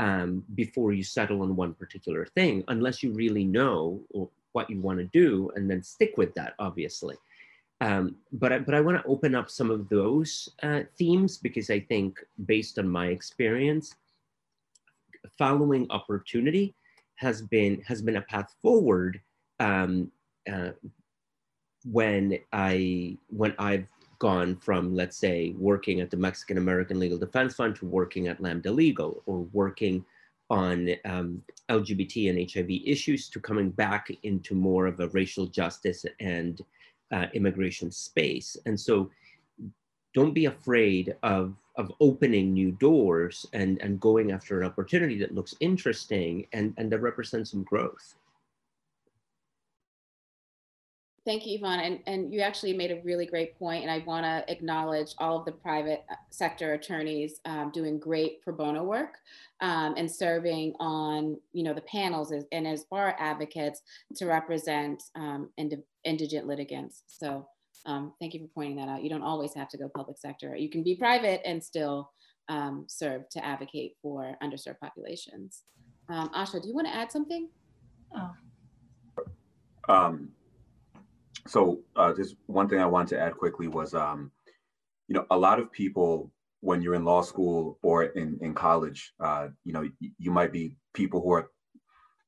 [0.00, 4.00] um, before you settle on one particular thing, unless you really know
[4.52, 7.16] what you want to do and then stick with that, obviously.
[7.80, 11.70] Um, but, I, but I want to open up some of those uh, themes because
[11.70, 13.94] I think based on my experience,
[15.38, 16.74] following opportunity
[17.16, 19.20] has been, has been a path forward
[19.60, 20.10] um,
[20.52, 20.70] uh,
[21.84, 23.86] when I when I've
[24.18, 28.40] gone from, let's say, working at the Mexican American Legal Defense Fund to working at
[28.40, 30.04] Lambda Legal or working
[30.50, 36.04] on um, LGBT and HIV issues to coming back into more of a racial justice
[36.20, 36.62] and
[37.12, 38.56] uh, immigration space.
[38.66, 39.10] And so
[40.14, 45.34] don't be afraid of, of opening new doors and, and going after an opportunity that
[45.34, 48.14] looks interesting and, and that represents some growth.
[51.28, 51.80] Thank you, Ivan.
[51.80, 55.38] And, and you actually made a really great point, and I want to acknowledge all
[55.38, 59.18] of the private uh, sector attorneys um, doing great pro bono work
[59.60, 63.82] um, and serving on, you know, the panels as, and as bar advocates
[64.16, 67.02] to represent um, ind indigent litigants.
[67.08, 67.46] So
[67.84, 69.02] um, thank you for pointing that out.
[69.02, 70.56] You don't always have to go public sector.
[70.56, 72.10] You can be private and still
[72.48, 75.64] um, serve to advocate for underserved populations.
[76.08, 77.50] Um, Asha, do you want to add something?
[78.16, 78.30] Oh.
[79.90, 80.30] Um,
[81.48, 84.30] so uh, just one thing I wanted to add quickly was, um,
[85.08, 86.30] you know, a lot of people
[86.60, 90.74] when you're in law school or in, in college, uh, you know, you might be
[90.92, 91.50] people who are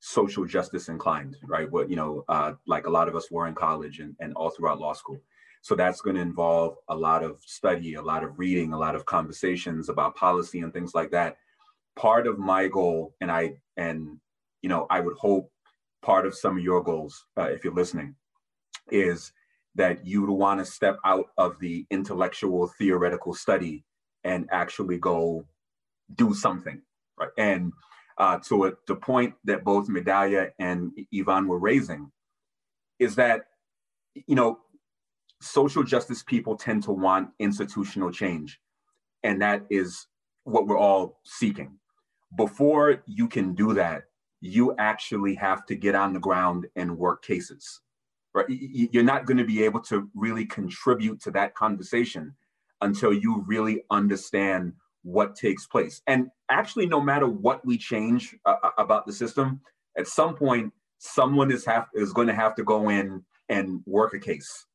[0.01, 1.71] social justice inclined, right?
[1.71, 4.51] What, you know, uh, like a lot of us were in college and, and all
[4.51, 5.19] throughout law school.
[5.63, 8.95] So that's going to involve a lot of study, a lot of reading, a lot
[8.95, 11.37] of conversations about policy and things like that.
[11.97, 14.19] Part of my goal, and I, and,
[14.63, 15.51] you know, I would hope
[16.03, 18.15] part of some of your goals, uh, if you're listening,
[18.93, 19.33] is
[19.75, 23.85] that you would want to step out of the intellectual theoretical study
[24.25, 25.45] and actually go
[26.17, 26.81] do something
[27.19, 27.73] right and
[28.19, 32.11] uh, to the point that both Migdalia and Ivan were raising
[32.99, 33.43] is that
[34.15, 34.59] you know
[35.41, 38.61] social justice people tend to want institutional change
[39.23, 40.07] and that is
[40.45, 41.79] what we're all seeking
[42.37, 44.03] before you can do that
[44.41, 47.81] you actually have to get on the ground and work cases.
[48.33, 48.47] Right?
[48.49, 52.35] You're not going to be able to really contribute to that conversation
[52.81, 56.01] until you really understand what takes place.
[56.07, 59.61] And actually, no matter what we change uh, uh about the system,
[59.99, 64.15] at some point, someone is have is going to have to go in and work
[64.15, 64.67] a case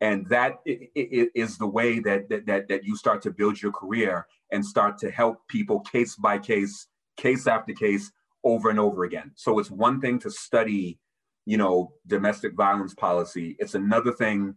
[0.00, 4.26] and that is the way that, that that that you start to build your career
[4.50, 6.86] and start to help people case by case
[7.16, 8.10] case after case
[8.44, 10.98] over and over again so it's one thing to study
[11.50, 14.54] you know domestic violence policy it's another thing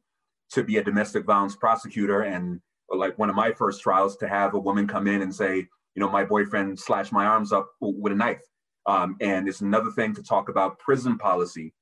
[0.51, 4.53] to be a domestic violence prosecutor and like one of my first trials to have
[4.53, 5.55] a woman come in and say
[5.95, 8.43] you know my boyfriend slashed my arms up with a knife
[8.85, 11.73] um, and it's another thing to talk about prison policy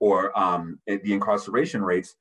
[0.00, 2.16] or um, the incarceration rates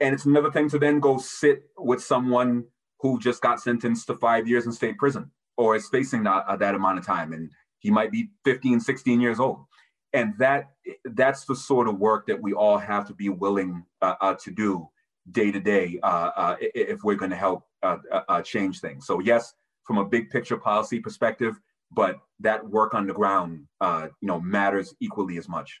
[0.00, 2.64] and it's another thing to then go sit with someone
[3.00, 6.56] who just got sentenced to five years in state prison or is facing that, uh,
[6.56, 7.32] that amount of time.
[7.32, 9.64] And he might be 15, 16 years old.
[10.12, 10.70] And that
[11.04, 14.50] that's the sort of work that we all have to be willing uh, uh, to
[14.50, 14.88] do
[15.32, 19.06] day to day uh, uh, if we're going to help uh, change things.
[19.06, 21.60] So yes, from a big picture policy perspective,
[21.92, 25.80] but that work on the ground, you know, matters equally as much.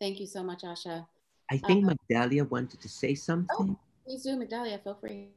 [0.00, 1.06] Thank you so much, Asha.
[1.50, 3.48] I think uh, Migdalia wanted to say something.
[3.58, 5.28] Oh, please do, Migdalia, feel free.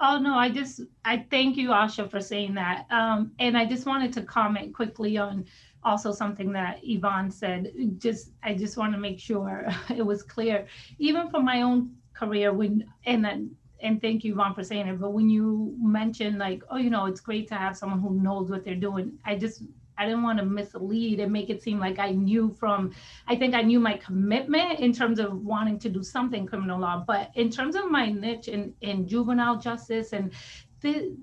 [0.00, 2.86] Oh no, I just I thank you, Asha, for saying that.
[2.90, 5.44] Um, and I just wanted to comment quickly on
[5.82, 7.72] also something that Ivan said.
[7.98, 10.66] Just I just want to make sure it was clear,
[10.98, 12.52] even for my own career.
[12.52, 15.00] When and then and thank you, Ivan, for saying it.
[15.00, 18.50] But when you mentioned like, oh, you know, it's great to have someone who knows
[18.50, 19.18] what they're doing.
[19.24, 19.62] I just
[19.98, 22.92] I didn't want to mislead and make it seem like I knew from,
[23.26, 27.04] I think I knew my commitment in terms of wanting to do something criminal law,
[27.06, 30.32] but in terms of my niche in, in juvenile justice and
[30.80, 31.16] the,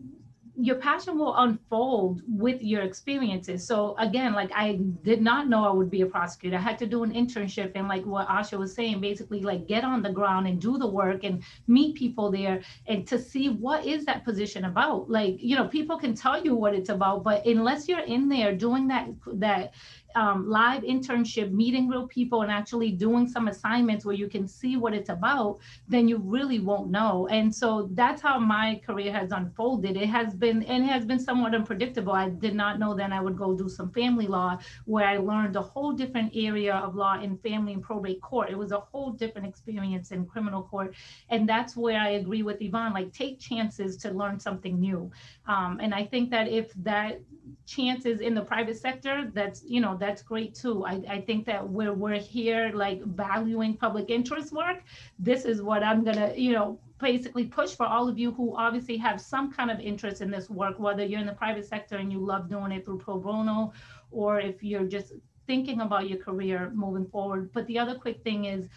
[0.58, 3.66] your passion will unfold with your experiences.
[3.68, 6.58] So again, like I did not know I would be a prosecutor.
[6.58, 9.84] I had to do an internship and like what Asha was saying, basically like get
[9.84, 13.86] on the ground and do the work and meet people there and to see what
[13.86, 15.10] is that position about.
[15.10, 18.56] Like, you know, people can tell you what it's about, but unless you're in there
[18.56, 19.74] doing that that
[20.16, 24.78] um, live internship, meeting real people and actually doing some assignments where you can see
[24.78, 27.28] what it's about, then you really won't know.
[27.28, 29.98] And so that's how my career has unfolded.
[29.98, 32.14] It has been, and has been somewhat unpredictable.
[32.14, 35.56] I did not know then I would go do some family law where I learned
[35.56, 38.50] a whole different area of law in family and probate court.
[38.50, 40.96] It was a whole different experience in criminal court.
[41.30, 45.12] And that's where I agree with Ivan, like take chances to learn something new.
[45.48, 47.20] Um, and I think that if that
[47.66, 50.86] chance is in the private sector, that's, you know, that's great too.
[50.86, 54.84] I, I think that where we're here, like valuing public interest work,
[55.20, 58.98] this is what I'm gonna, you know, basically push for all of you who obviously
[58.98, 62.12] have some kind of interest in this work, whether you're in the private sector and
[62.12, 63.74] you love doing it through pro bono,
[64.12, 65.14] or if you're just
[65.46, 67.52] thinking about your career moving forward.
[67.54, 68.68] But the other quick thing is,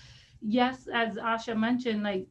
[0.43, 2.27] yes, as Asha mentioned, like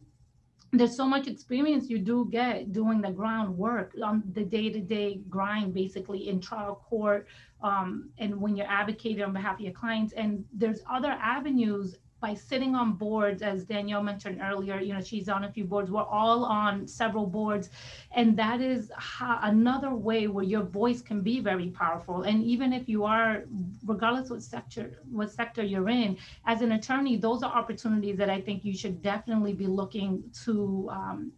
[0.74, 6.28] there's so much experience you do get doing the groundwork on the day-to-day grind basically
[6.28, 7.28] in trial court
[7.64, 10.14] um, and when you're advocating on behalf of your clients.
[10.14, 15.30] And there's other avenues by sitting on boards, as Danielle mentioned earlier, you know, she's
[15.30, 15.92] on a few boards.
[15.92, 17.70] We're all on several boards.
[18.16, 22.24] And that is how, another way where your voice can be very powerful.
[22.24, 23.44] And even if you are,
[23.86, 28.42] regardless what sector, what sector you're in, as an attorney, those are opportunities that I
[28.42, 31.32] think you should definitely be looking to um,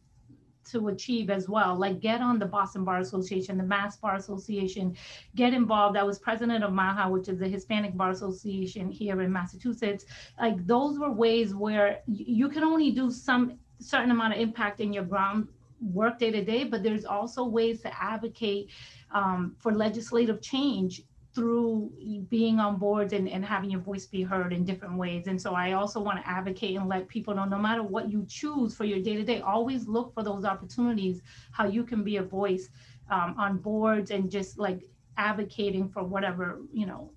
[0.72, 1.76] to achieve as well.
[1.76, 4.96] Like get on the Boston Bar Association, the Mass Bar Association,
[5.36, 5.98] get involved.
[5.98, 10.06] I was president of MAHA, which is the Hispanic Bar Association here in Massachusetts.
[10.40, 14.94] Like those were ways where you can only do some certain amount of impact in
[14.94, 15.48] your ground
[15.82, 18.70] work day to day, but there's also ways to advocate
[19.12, 21.02] um, for legislative change
[21.40, 21.90] through
[22.28, 25.28] being on boards and, and having your voice be heard in different ways.
[25.28, 28.26] And so I also want to advocate and let people know no matter what you
[28.28, 31.22] choose for your day to day, always look for those opportunities,
[31.54, 32.68] how you can be a voice
[33.10, 34.84] um, on boards and just like
[35.16, 37.14] advocating for whatever, you know,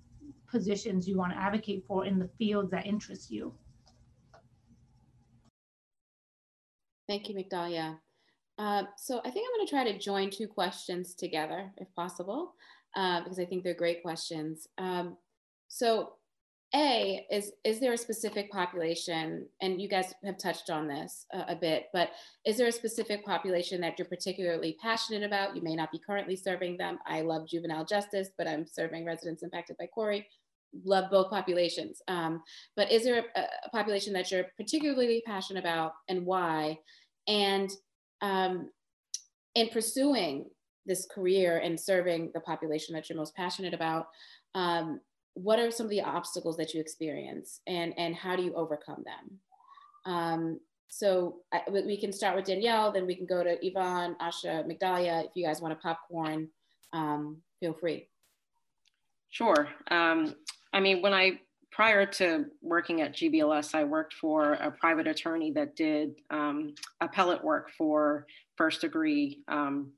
[0.49, 3.53] positions you want to advocate for in the fields that interest you.
[7.09, 7.97] Thank you, Migdalia.
[8.57, 12.53] Uh, so I think I'm going to try to join two questions together, if possible
[12.95, 14.67] uh, because I think they're great questions.
[14.77, 15.17] Um,
[15.67, 16.13] so
[16.75, 21.55] a is is there a specific population and you guys have touched on this a,
[21.55, 22.09] bit but
[22.45, 25.55] is there a specific population that you're particularly passionate about?
[25.55, 26.97] You may not be currently serving them.
[27.05, 30.25] I love juvenile justice but i'm serving residents impacted by CORI
[30.83, 32.01] love both populations.
[32.07, 32.41] Um,
[32.75, 36.79] but is there a, a, population that you're particularly passionate about and why?
[37.27, 37.71] And
[38.21, 38.69] um,
[39.55, 40.45] in pursuing
[40.85, 44.07] this career and serving the population that you're most passionate about,
[44.55, 44.99] um,
[45.35, 49.03] what are some of the obstacles that you experience and, and how do you overcome
[49.05, 49.39] them?
[50.05, 54.63] Um, so I, we can start with Danielle, then we can go to Ivan, Asha,
[54.67, 55.25] Migdalia.
[55.25, 56.49] If you guys want to popcorn,
[56.91, 58.09] um, feel free.
[59.31, 59.67] Sure.
[59.89, 60.35] Um,
[60.71, 61.39] I mean, when I,
[61.71, 67.43] prior to working at GBLS, I worked for a private attorney that did um, appellate
[67.43, 69.91] work for first degree um,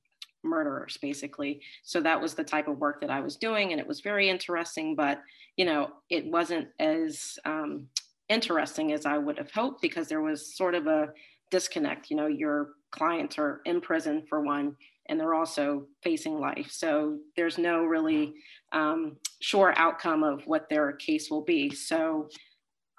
[0.45, 1.61] murderers, basically.
[1.83, 3.71] So that was the type of work that I was doing.
[3.71, 5.21] And it was very interesting, but,
[5.57, 7.87] you know, it wasn't as um,
[8.29, 11.09] interesting as I would have hoped because there was sort of a
[11.51, 12.09] disconnect.
[12.09, 14.75] You know, your clients are in prison for one,
[15.07, 16.69] and they're also facing life.
[16.71, 18.33] So there's no really
[18.71, 21.69] um, sure outcome of what their case will be.
[21.69, 22.29] So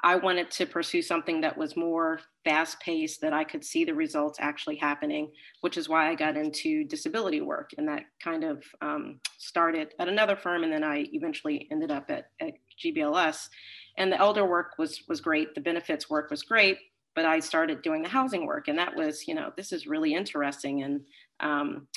[0.02, 3.94] I wanted to pursue something that was more fast paced, that I could see the
[3.94, 5.30] results actually happening,
[5.62, 7.70] which is why I got into disability work.
[7.78, 10.64] And that kind of um, started at another firm.
[10.64, 12.52] And then I eventually ended up at, at
[12.84, 13.48] GBLS.
[13.96, 15.54] And the elder work was, was great.
[15.54, 16.78] The benefits work was great.
[17.14, 18.68] But I started doing the housing work.
[18.68, 20.82] And that was, you know, this is really interesting.
[20.82, 21.00] And
[21.40, 21.88] um,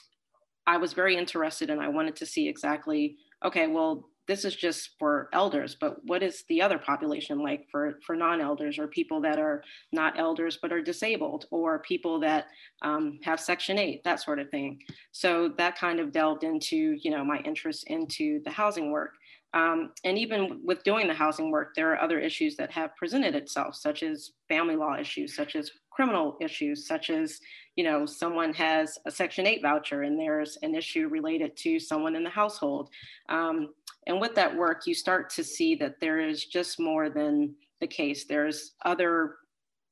[0.66, 4.92] I was very interested and I wanted to see exactly, okay, well, this is just
[5.00, 9.40] for elders, but what is the other population like for, for non-elders or people that
[9.40, 12.46] are not elders but are disabled or people that
[12.84, 14.80] um, have Section 8, that sort of thing.
[15.12, 19.16] So that kind of delved into, you know, my interest into the housing work.
[19.56, 23.34] Um, and even with doing the housing work, there are other issues that have presented
[23.34, 27.40] itself, such as family law issues, such as criminal issues, such as,
[27.76, 32.16] you know, someone has a Section 8 voucher and there's an issue related to someone
[32.16, 32.90] in the household.
[33.28, 33.70] Um,
[34.10, 37.86] and with that work, you start to see that there is just more than the
[37.86, 38.26] case.
[38.26, 39.36] There's other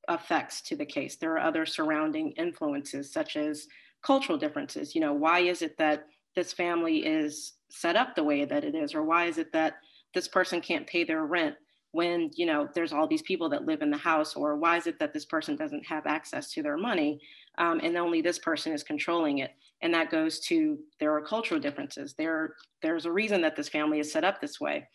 [0.09, 1.17] effects to the case.
[1.17, 3.67] There are other surrounding influences, such as
[4.01, 4.95] cultural differences.
[4.95, 8.73] You know, why is it that this family is set up the way that it
[8.73, 9.75] is or why is it that
[10.15, 11.55] this person can't pay their rent
[11.91, 14.87] when you know there's all these people that live in the house or why is
[14.87, 17.19] it that this person doesn't have access to their money
[17.57, 19.51] um, and only this person is controlling it.
[19.81, 22.13] And that goes to there are cultural differences.
[22.13, 24.87] There there's a reason that this family is set up this way.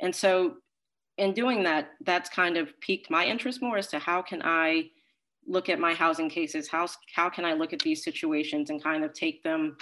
[0.00, 0.56] And so
[1.18, 4.84] in doing that that's kind of piqued my interest more as to how can i
[5.46, 6.68] look at my housing cases?
[6.68, 9.76] How, how can i look at these situations and kind of take them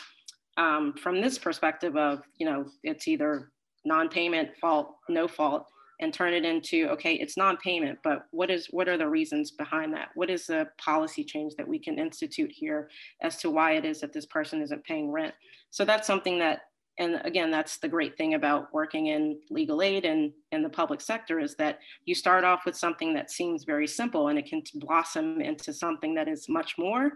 [0.57, 3.53] um, from this perspective of, you know, it's either
[3.85, 5.67] non-payment, fault, no fault,
[6.01, 9.93] and turn it into, okay, it's non-payment, but what is what are the reasons behind
[9.95, 10.11] that?
[10.15, 12.89] What is the policy change that we can institute here
[13.21, 15.35] as to why it is that this person isn't paying rent?
[15.71, 16.61] So that's something that,
[16.99, 21.01] and again, that's the great thing about working in legal aid and in the public
[21.01, 24.63] sector is that you start off with something that seems very simple and it can
[24.75, 27.13] blossom into something that is much more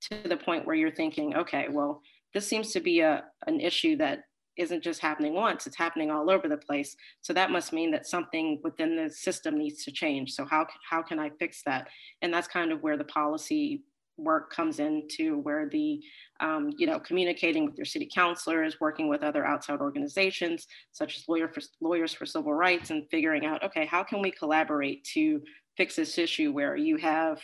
[0.00, 2.02] to the point where you're thinking, okay, well,
[2.34, 4.24] this seems to be a, an issue that
[4.56, 6.96] isn't just happening once, it's happening all over the place.
[7.20, 10.32] So that must mean that something within the system needs to change.
[10.32, 11.88] So how, how can I fix that?
[12.22, 13.82] And that's kind of where the policy
[14.18, 16.00] work comes into where the
[16.40, 21.28] um, you know communicating with your city councilors working with other outside organizations such as
[21.28, 25.40] lawyer for, lawyers for civil rights and figuring out okay how can we collaborate to
[25.76, 27.40] fix this issue where you have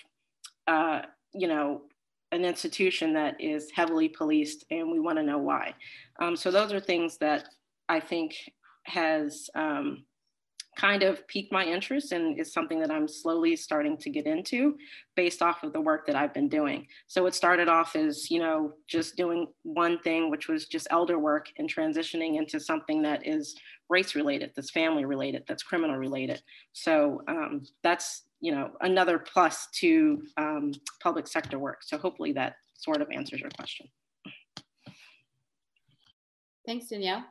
[0.67, 1.03] uh,
[1.35, 1.83] you know
[2.33, 5.75] an institution that is heavily policed and we want to know why.
[6.21, 7.49] Um, so those are things that
[7.89, 8.35] I think
[8.85, 10.05] has um,
[10.77, 14.77] kind of piqued my interest and is something that I'm slowly starting to get into
[15.15, 16.87] based off of the work that I've been doing.
[17.07, 21.19] So it started off as, you know, just doing one thing, which was just elder
[21.19, 23.55] work and transitioning into something that is
[23.91, 26.43] race related, that's family related, that's criminal related.
[26.73, 31.83] So um, that's you know, another plus to um, public sector work.
[31.83, 33.87] So hopefully that sort of answers your question.
[36.67, 37.25] Thanks, Danielle.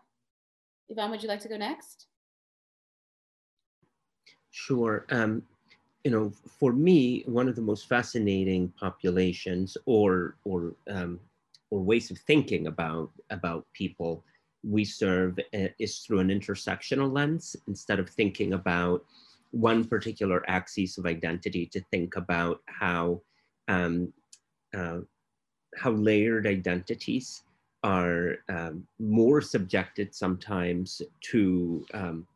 [0.90, 2.08] Ivan, would you like to go next?
[4.52, 5.06] Sure.
[5.10, 5.44] Um,
[6.06, 11.20] you know, for me, one of the most fascinating populations or or um,
[11.70, 14.24] or ways of thinking about about people
[14.64, 19.06] we serve uh, is through an intersectional lens instead of thinking about
[19.52, 23.22] one particular axis of identity to think about how
[23.68, 24.12] um,
[24.74, 25.00] uh,
[25.78, 27.44] how layered identities
[27.84, 32.28] are um, more subjected sometimes to um,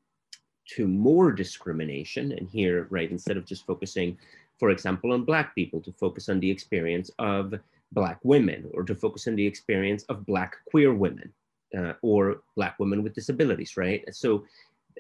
[0.68, 2.32] to more discrimination.
[2.32, 4.18] And here, right, instead of just focusing,
[4.60, 7.54] for example, on Black people, to focus on the experience of
[7.92, 11.32] Black women, or to focus on the experience of Black queer women,
[11.78, 14.04] uh, or Black women with disabilities, right?
[14.14, 14.44] So,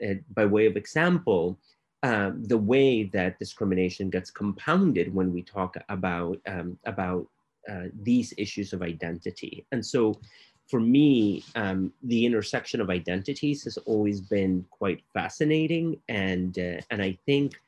[0.05, 1.57] uh, by way of example,
[2.03, 7.27] um, the way that discrimination gets compounded when we talk about um, about
[7.69, 9.65] uh, these issues of identity.
[9.71, 10.19] And so
[10.67, 17.01] for me, um, the intersection of identities has always been quite fascinating, and uh, and
[17.01, 17.59] I think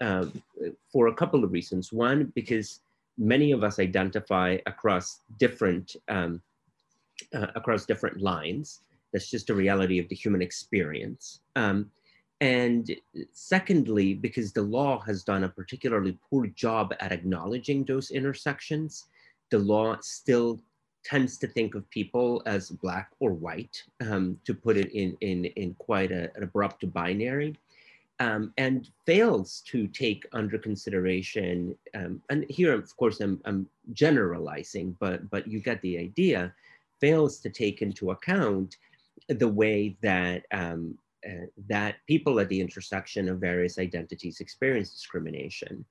[0.00, 0.26] uh,
[0.92, 1.92] for a couple of reasons.
[1.92, 2.80] One, because
[3.16, 6.42] many of us identify across different um,
[7.34, 8.80] uh, across different lines.
[9.12, 11.40] That's just a reality of the human experience.
[11.54, 11.90] Um,
[12.44, 12.94] and
[13.32, 19.06] secondly, because the law has done a particularly poor job at acknowledging those intersections,
[19.50, 20.60] the law still
[21.06, 25.46] tends to think of people as black or white, um, to put it in, in,
[25.56, 27.56] in quite a, an abrupt binary,
[28.20, 34.94] um, and fails to take under consideration, um, and here, of course, I'm, I'm generalizing,
[35.00, 36.52] but, but you get the idea,
[37.00, 38.76] fails to take into account
[39.28, 40.98] the way that um,
[41.28, 45.84] uh, that people at the intersection of various identities experience discrimination.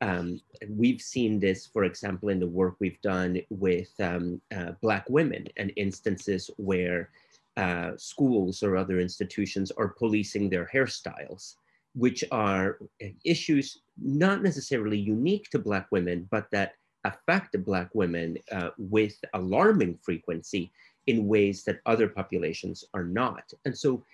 [0.00, 5.08] Um, we've seen this, for example, in the work we've done with um, uh, Black
[5.10, 7.10] women and instances where
[7.56, 11.56] uh, schools or other institutions are policing their hairstyles,
[11.94, 12.78] which are
[13.24, 16.74] issues not necessarily unique to Black women, but that
[17.04, 20.70] affect Black women uh, with alarming frequency
[21.08, 23.52] in ways that other populations are not.
[23.64, 24.04] And so,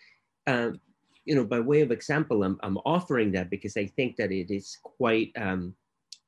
[0.47, 0.81] um,
[1.25, 4.51] you know, by way of example, I'm, I'm offering that because I think that it
[4.51, 5.75] is quite um,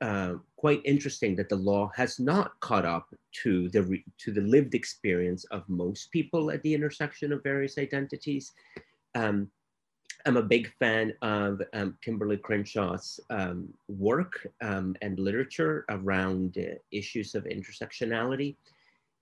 [0.00, 4.74] uh, quite interesting that the law has not caught up to the to the lived
[4.74, 8.52] experience of most people at the intersection of various identities.
[9.14, 9.50] Um,
[10.26, 16.74] I'm a big fan of um, Kimberlé Crenshaw's um, work um, and literature around uh,
[16.90, 18.56] issues of intersectionality.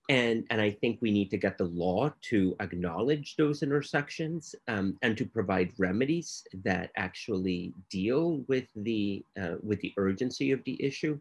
[0.07, 4.97] And, and I think we need to get the law to acknowledge those intersections um,
[5.01, 10.81] and to provide remedies that actually deal with the, uh, with the urgency of the
[10.83, 11.19] issue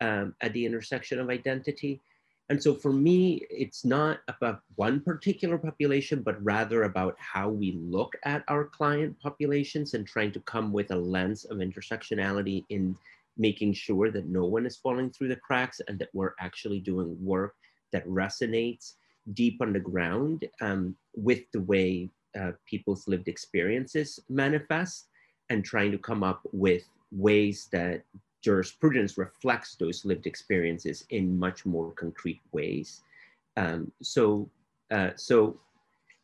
[0.00, 2.00] um, at the intersection of identity.
[2.48, 7.72] And so for me, it's not about one particular population, but rather about how we
[7.72, 12.96] look at our client populations and trying to come with a lens of intersectionality in
[13.36, 17.16] making sure that no one is falling through the cracks and that we're actually doing
[17.24, 17.54] work
[17.94, 18.94] that resonates
[19.32, 25.06] deep on the ground um, with the way uh, people's lived experiences manifest
[25.48, 26.82] and trying to come up with
[27.12, 28.02] ways that
[28.42, 33.02] jurisprudence reflects those lived experiences in much more concrete ways.
[33.56, 34.50] Um, so,
[34.90, 35.58] uh, so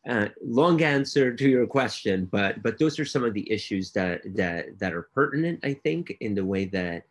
[0.07, 4.21] uh, long answer to your question, but but those are some of the issues that
[4.35, 7.03] that that are pertinent, I think, in the way that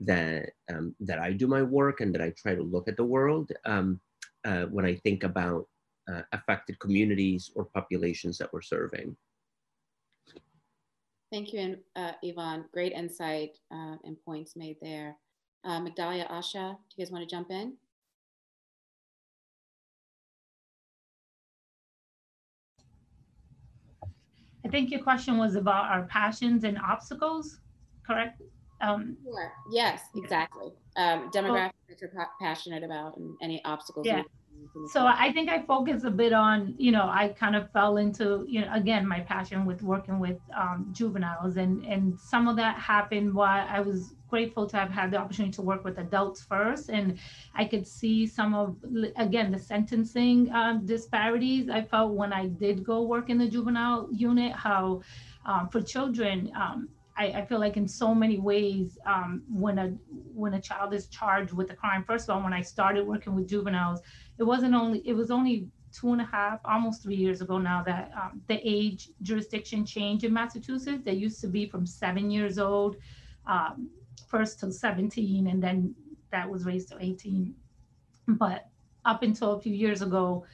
[0.00, 3.04] that um, that I do my work and that I try to look at the
[3.04, 3.52] world.
[3.64, 4.00] Um,
[4.44, 5.66] uh, when I think about
[6.10, 9.16] uh, affected communities or populations that we're serving.
[11.30, 12.64] Thank you, uh, Ivan.
[12.72, 15.16] Great insight uh, and points made there.
[15.64, 17.74] Uh, Migdalia, Asha, do you guys want to jump in?
[24.64, 27.60] I think your question was about our passions and obstacles,
[28.06, 28.42] correct?
[28.80, 29.52] Um, sure.
[29.70, 30.72] Yes, exactly.
[30.96, 32.10] Um, demographics that you're
[32.40, 34.06] passionate about and any obstacles.
[34.06, 34.22] Yeah.
[34.92, 38.44] So I think I focus a bit on, you know, I kind of fell into,
[38.48, 42.76] you know, again, my passion with working with um, juveniles, and and some of that
[42.76, 46.90] happened while I was grateful to have had the opportunity to work with adults first,
[46.90, 47.18] and
[47.54, 48.76] I could see some of,
[49.16, 51.70] again, the sentencing um, disparities.
[51.70, 55.02] I felt when I did go work in the juvenile unit, how
[55.46, 56.88] um, for children, um,
[57.18, 59.88] I, I, feel like in so many ways, um, when a
[60.32, 63.34] when a child is charged with a crime, first of all, when I started working
[63.34, 64.00] with juveniles,
[64.38, 67.82] it wasn't only it was only two and a half, almost three years ago now
[67.82, 71.02] that um, the age jurisdiction changed in Massachusetts.
[71.04, 72.96] They used to be from seven years old,
[73.46, 73.90] um,
[74.28, 75.94] first to 17, and then
[76.30, 77.54] that was raised to 18.
[78.28, 78.68] But
[79.04, 80.44] up until a few years ago,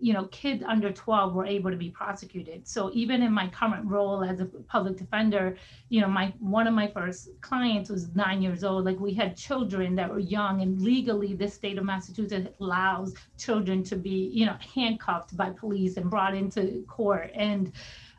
[0.00, 2.66] you know, kids under 12 were able to be prosecuted.
[2.66, 5.56] So even in my current role as a public defender,
[5.88, 8.84] you know, my one of my first clients was nine years old.
[8.84, 13.82] Like we had children that were young, and legally, this state of Massachusetts allows children
[13.84, 17.72] to be, you know, handcuffed by police and brought into court and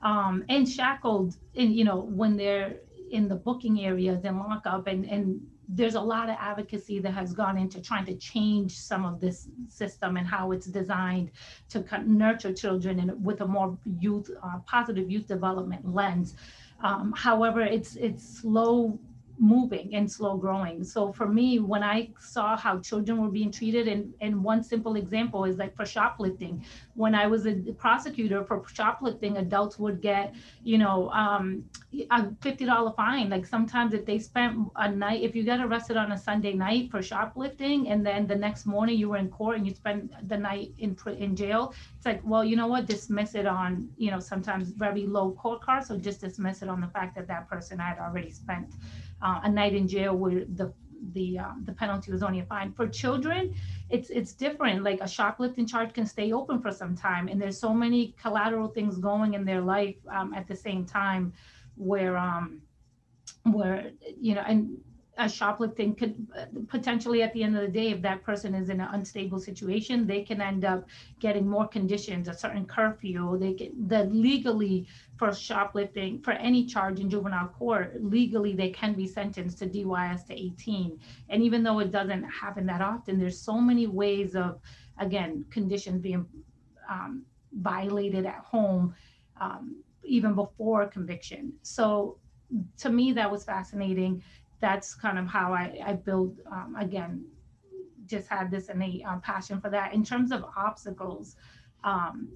[0.04, 2.76] um, and shackled, and you know, when they're
[3.12, 5.42] in the booking areas and lockup and and
[5.74, 9.48] there's a lot of advocacy that has gone into trying to change some of this
[9.70, 11.32] system and how it's designed
[11.70, 16.36] to nurture children and with a more youth uh, positive youth development lens.
[16.84, 19.00] Um, however, it's it's slow
[19.42, 20.84] moving and slow growing.
[20.84, 24.96] So for me, when I saw how children were being treated, and, and one simple
[24.96, 26.64] example is like for shoplifting,
[26.94, 31.64] when I was a prosecutor for shoplifting, adults would get, you know, um,
[32.12, 33.30] a $50 fine.
[33.30, 36.92] Like sometimes if they spent a night, if you got arrested on a Sunday night
[36.92, 40.38] for shoplifting, and then the next morning you were in court and you spent the
[40.38, 44.20] night in, in jail, it's like, well, you know what, dismiss it on, you know,
[44.20, 45.88] sometimes very low court cards.
[45.88, 48.76] So just dismiss it on the fact that that person had already spent
[49.22, 50.74] uh, a night in jail where the
[51.14, 52.72] the um, the penalty was only a fine.
[52.74, 53.56] For children,
[53.90, 54.84] it's it's different.
[54.84, 58.68] Like a shoplifting charge can stay open for some time, and there's so many collateral
[58.68, 61.34] things going in their life um, at the same time,
[61.76, 62.62] where um,
[63.44, 64.78] where you know, and
[65.18, 68.70] a shoplifting could uh, potentially at the end of the day if that person is
[68.70, 70.88] in an unstable situation they can end up
[71.20, 73.38] getting more conditions a certain curfew.
[73.38, 74.88] They get that legally
[75.18, 80.26] for shoplifting for any charge in juvenile court legally they can be sentenced to DYS
[80.28, 80.98] to 18
[81.30, 84.60] and even though it doesn't happen that often there's so many ways of
[84.98, 86.26] again conditions being
[86.90, 88.96] um, violated at home
[89.40, 91.54] um, even before conviction.
[91.64, 92.18] So
[92.78, 94.24] to me that was fascinating
[94.62, 97.26] that's kind of how I, I build, um, again,
[98.06, 99.94] just had this innate um, passion for that.
[99.94, 101.36] In terms of obstacles,
[101.84, 102.30] um,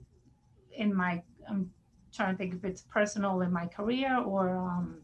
[0.72, 1.72] in my, I'm
[2.14, 4.98] trying to think if it's personal in my career or um,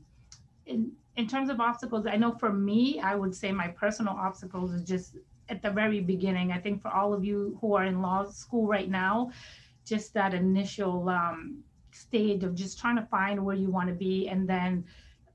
[0.65, 4.73] in, in terms of obstacles, I know for me, I would say my personal obstacles
[4.73, 5.17] is just
[5.49, 6.51] at the very beginning.
[6.51, 9.31] I think for all of you who are in law school right now,
[9.85, 14.27] just that initial um, stage of just trying to find where you want to be
[14.29, 14.85] and then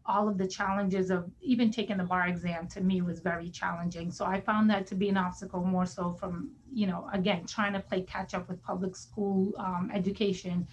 [0.08, 4.10] all of the challenges of even taking the bar exam to me was very challenging.
[4.10, 7.72] So I found that to be an obstacle more so from, you know, again, trying
[7.72, 10.66] to play catch up with public school um, education.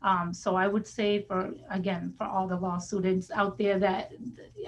[0.00, 4.12] Um, so I would say for, again, for all the law students out there that,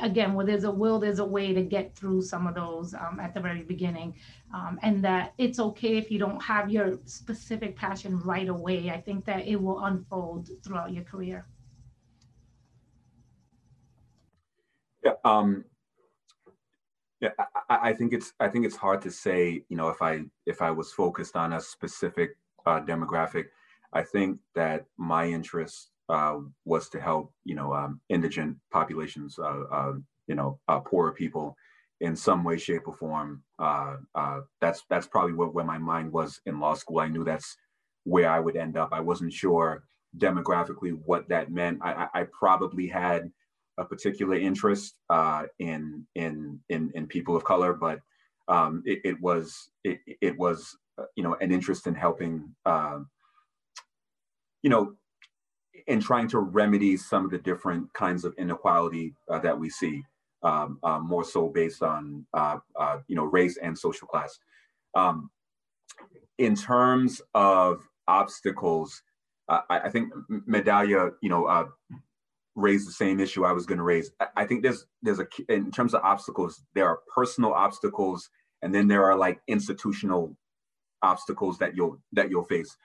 [0.01, 3.21] again, where there's a will, there's a way to get through some of those um,
[3.21, 4.15] at the very beginning.
[4.53, 8.91] Um, and that it's okay if you don't have your specific passion right away.
[8.91, 11.47] I think that it will unfold throughout your career.
[15.25, 15.65] Um,
[17.21, 17.31] yeah,
[17.69, 19.63] I, I, think it's I think it's hard to say.
[19.69, 22.37] You know, if I if I was focused on a specific
[22.67, 23.47] uh, demographic,
[23.93, 29.65] I think that my interest uh, was to help you know um, indigent populations, uh,
[29.71, 29.93] uh
[30.27, 31.57] you know, uh, poorer people
[32.01, 33.43] in some way, shape, or form.
[33.59, 33.97] Uh,
[34.61, 37.01] that's that's probably where, where my mind was in law school.
[37.01, 37.57] I knew that's
[38.05, 38.91] where I would end up.
[38.93, 39.83] I wasn't sure
[40.17, 41.81] demographically what that meant.
[41.83, 43.31] I, I probably had
[43.81, 47.99] a particular interest uh, in, in in in people of color, but
[48.47, 52.99] um, it, it, was it, it was uh, you know an interest in helping uh,
[54.63, 54.93] you know
[55.87, 60.03] in trying to remedy some of the different kinds of inequality uh, that we see,
[60.43, 62.59] um, uh, more so based on uh,
[63.09, 64.39] you know race and social class.
[64.95, 65.31] Um,
[66.37, 69.03] in terms of obstacles,
[69.49, 70.13] I, I, think
[70.49, 71.69] Medallia, you know,
[72.61, 74.11] raise the same issue I was going to raise.
[74.37, 78.29] I, think there's there's a in terms of obstacles, there are personal obstacles,
[78.63, 80.37] and then there are like institutional
[81.03, 82.77] obstacles that you'll that you'll face.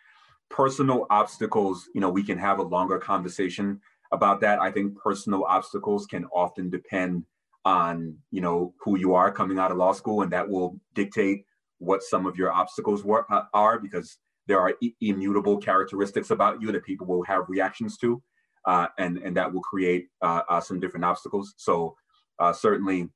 [0.49, 4.59] Personal obstacles, you know, we can have a longer conversation about that.
[4.59, 7.25] I think personal obstacles can often depend
[7.65, 11.45] on you know who you are coming out of law school, and that will dictate
[11.79, 14.17] what some of your obstacles were, uh, are because
[14.47, 18.21] there are immutable characteristics about you that people will have reactions to
[18.65, 21.53] uh, and and that will create uh, uh, some different obstacles.
[21.57, 21.95] So
[22.39, 23.09] uh, certainly,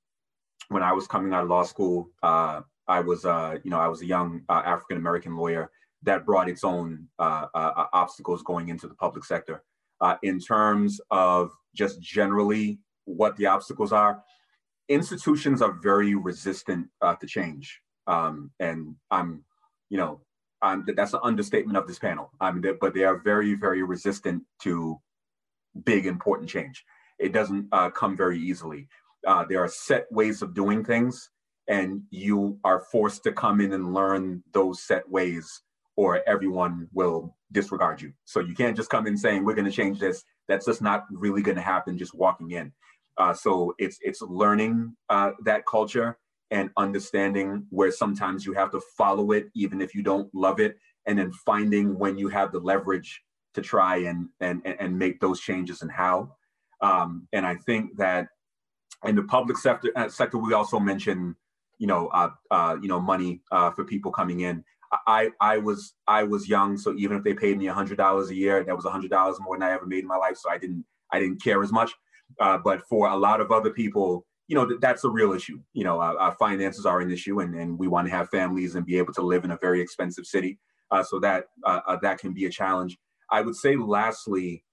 [0.70, 3.24] when I was coming out of law school, uh, I was
[3.64, 5.72] you know I was a young African American lawyer
[6.04, 9.64] that brought its own obstacles going into the public sector.
[10.22, 14.24] in terms of just generally what the obstacles are,
[14.88, 16.88] institutions are very resistant
[17.20, 19.44] to change, um, and I'm
[19.90, 20.22] you know
[20.62, 22.32] um, that's an understatement of this panel.
[22.40, 25.00] I mean, but they are very, very resistant to
[25.86, 26.84] big important change.
[27.20, 28.88] It doesn't uh, come very easily.
[29.28, 31.30] Uh, there are set ways of doing things,
[31.68, 35.62] and you are forced to come in and learn those set ways,
[35.96, 38.14] or everyone will disregard you.
[38.26, 40.24] So you can't just come in saying we're going to change this.
[40.48, 41.98] That's just not really going to happen.
[41.98, 42.72] Just walking in.
[43.18, 46.18] Uh, so it's it's learning uh, that culture
[46.52, 50.78] and understanding where sometimes you have to follow it even if you don't love it,
[51.06, 53.22] and then finding when you have the leverage
[53.54, 56.36] to try and and and make those changes and how.
[56.82, 58.28] Um, and I think that
[59.06, 61.36] in the public sector uh, sector, we also mentioned
[61.78, 64.64] you know uh, uh, you know money uh, for people coming in.
[65.08, 68.36] I I was I was young, so even if they paid me hundred dollars a
[68.36, 70.38] year, that was hundred dollars more than I ever made in my life.
[70.38, 71.92] So I didn't I didn't care as much.
[72.40, 75.60] Uh, but for a lot of other people, you know, th- that's a real issue.
[75.74, 78.76] You know, our, our, finances are an issue, and, and we want to have families
[78.76, 80.60] and be able to live in a very expensive city.
[80.92, 81.46] Uh, so that
[82.02, 82.98] that can be a challenge.
[83.32, 84.64] I would say, lastly,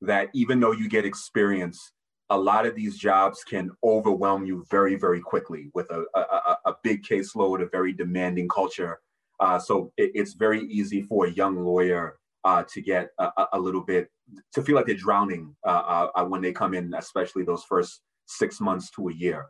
[0.00, 1.92] that even though you get experience,
[2.30, 6.74] a lot of these jobs can overwhelm you very, very quickly with a, a, a
[6.82, 9.00] big caseload, a very demanding culture.
[9.38, 13.60] Uh, so it, it's very easy for a young lawyer uh, to get a, a,
[13.60, 14.08] little bit
[14.54, 18.60] to feel like they're drowning uh, uh, when they come in, especially those first six
[18.60, 19.46] months to a year.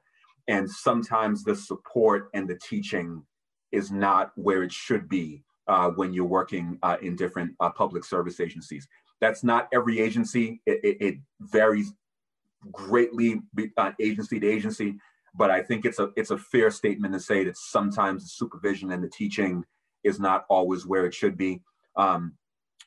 [0.49, 3.23] And sometimes the support and the teaching
[3.73, 8.05] is not where it should be uh, when you're working uh, in different uh, public
[8.05, 8.87] service agencies.
[9.21, 10.61] That's not every agency.
[10.67, 11.93] It, it, it varies
[12.73, 13.41] greatly
[13.77, 14.97] uh, agency to agency,
[15.35, 18.93] but I think it's a it's a fair statement to say that sometimes the supervision
[18.93, 19.65] and the teaching
[20.05, 21.63] is not always where it should be.
[21.97, 22.35] Um,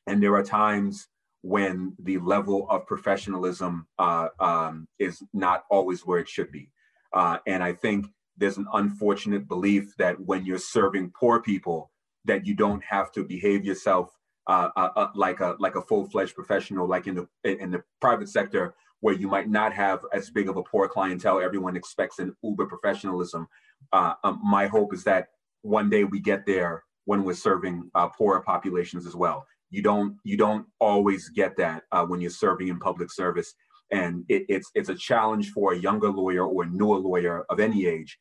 [0.07, 1.07] and there are times
[1.41, 6.69] when the level of professionalism uh, um, is not always where it should be.
[7.13, 8.07] Uh, and I think
[8.37, 11.91] there's an unfortunate belief that when you're serving poor people,
[12.25, 14.15] that you don't have to behave yourself
[14.47, 18.29] uh, uh, uh like a like a full-fledged professional, like in the in the private
[18.29, 21.39] sector, where you might not have as big of a poor clientele.
[21.39, 23.47] Everyone expects an uber professionalism.
[23.93, 25.29] Uh, um, my hope is that
[25.61, 30.37] one day we get there when we're serving poorer populations as well you don't you
[30.37, 33.53] don't always get that uh, when you're serving in public service
[33.91, 37.59] and it, it's it's a challenge for a younger lawyer or a newer lawyer of
[37.59, 38.17] any age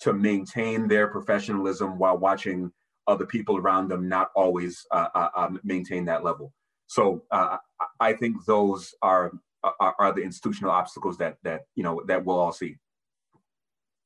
[0.00, 2.70] to maintain their professionalism while watching
[3.08, 6.52] other people around them not always uh, uh, um, maintain that level
[6.86, 7.56] so uh,
[8.00, 9.32] i think those are,
[9.80, 12.76] are, are the institutional obstacles that that you know that we'll all see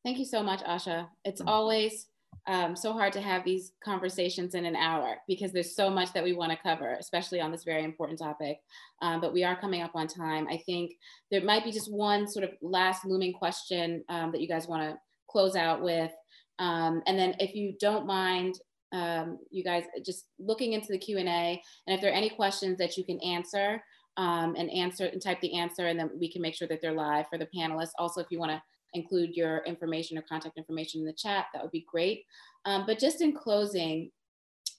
[0.04, 1.48] thank you so much asha it's mm-hmm.
[1.48, 2.06] always
[2.46, 6.24] um, so hard to have these conversations in an hour because there's so much that
[6.24, 8.58] we want to cover, especially on this very important topic.
[9.00, 10.48] Um, but we are coming up on time.
[10.48, 10.92] I think
[11.30, 14.82] there might be just one sort of last looming question um, that you guys want
[14.82, 14.98] to
[15.30, 16.10] close out with.
[16.58, 18.56] Um, and then if you don't mind,
[18.92, 22.96] um, you guys just looking into the Q&A, and if there are any questions that
[22.96, 23.82] you can answer,
[24.16, 26.92] um, and answer and type the answer, and then we can make sure that they're
[26.92, 27.92] live for the panelists.
[27.98, 28.62] Also, if you want to
[28.94, 32.24] include your information or contact information in the chat, that would be great.
[32.64, 34.10] Um, but just in closing,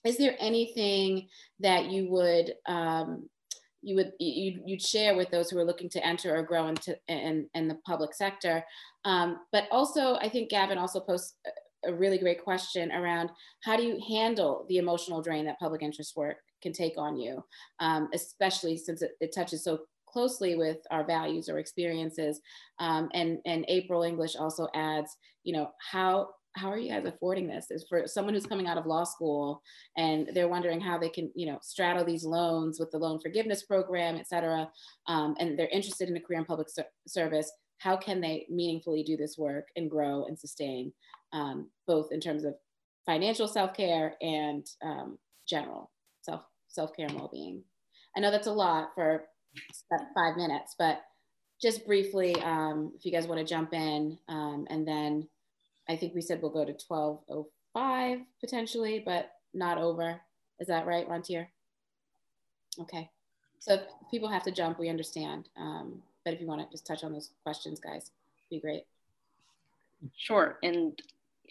[0.04, 1.28] is there anything
[1.60, 3.28] that you would um,
[3.82, 6.96] you would you'd, you'd, share with those who are looking to enter or grow into
[7.08, 8.64] in, in the public sector?
[9.04, 11.34] Um, but also, I think Gavin also posts
[11.86, 13.30] a really great question around
[13.62, 17.42] how do you handle the emotional drain that public interest work can take on you,
[17.80, 22.40] um, especially since it, it touches so closely with our values or experiences.
[22.78, 25.10] Um, and, and April English also adds,
[25.42, 27.66] you know, how, how are you guys affording this?
[27.70, 29.60] Is for someone who's coming out of law school
[29.96, 33.64] and they're wondering how they can, you know, straddle these loans with the loan forgiveness
[33.64, 34.70] program, et cetera,
[35.08, 36.68] um, and they're interested in a career in public
[37.08, 37.50] service,
[37.84, 40.90] how can they meaningfully do this work and grow and sustain,
[41.34, 42.54] um, both in terms of
[43.04, 45.90] financial self-care and um, general
[46.22, 47.62] self self-care and well-being.
[48.16, 49.24] I know that's a lot for
[50.16, 51.02] five minutes, but
[51.60, 55.28] just briefly, um, if you guys want to jump in, um, and then
[55.86, 60.18] I think we said we'll go to 1205 potentially, but not over.
[60.58, 61.48] Is that right, Rantir?
[62.80, 63.10] Okay.
[63.58, 63.80] So if
[64.10, 65.50] people have to jump, we understand.
[66.24, 68.10] But if you want to just touch on those questions, guys,
[68.50, 68.84] be great.
[70.16, 70.58] Sure.
[70.62, 71.00] And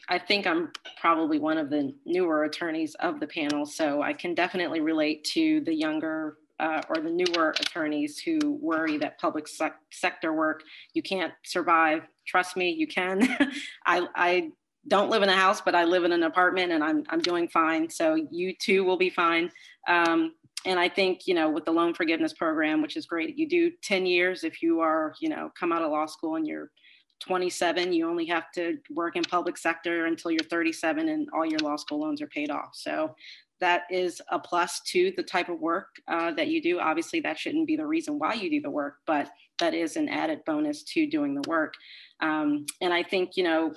[0.10, 4.34] I think I'm probably one of the newer attorneys of the panel, so I can
[4.34, 9.80] definitely relate to the younger uh, or the newer attorneys who worry that public sec-
[9.92, 10.64] sector work,
[10.94, 12.04] you can't survive.
[12.26, 13.22] Trust me, you can.
[13.86, 14.52] I, I
[14.88, 17.48] don't live in a house, but I live in an apartment and I'm, I'm doing
[17.48, 17.90] fine.
[17.90, 19.52] So you too will be fine.
[19.88, 23.48] Um, and I think, you know, with the loan forgiveness program, which is great, you
[23.48, 26.72] do 10 years if you are, you know, come out of law school and you're
[27.20, 31.60] 27, you only have to work in public sector until you're 37 and all your
[31.60, 32.72] law school loans are paid off.
[32.74, 33.16] So
[33.60, 36.80] that is a plus to the type of work uh, that you do.
[36.80, 40.10] Obviously, that shouldn't be the reason why you do the work, but that is an
[40.10, 41.74] added bonus to doing the work.
[42.20, 43.74] Um, and I think, you know,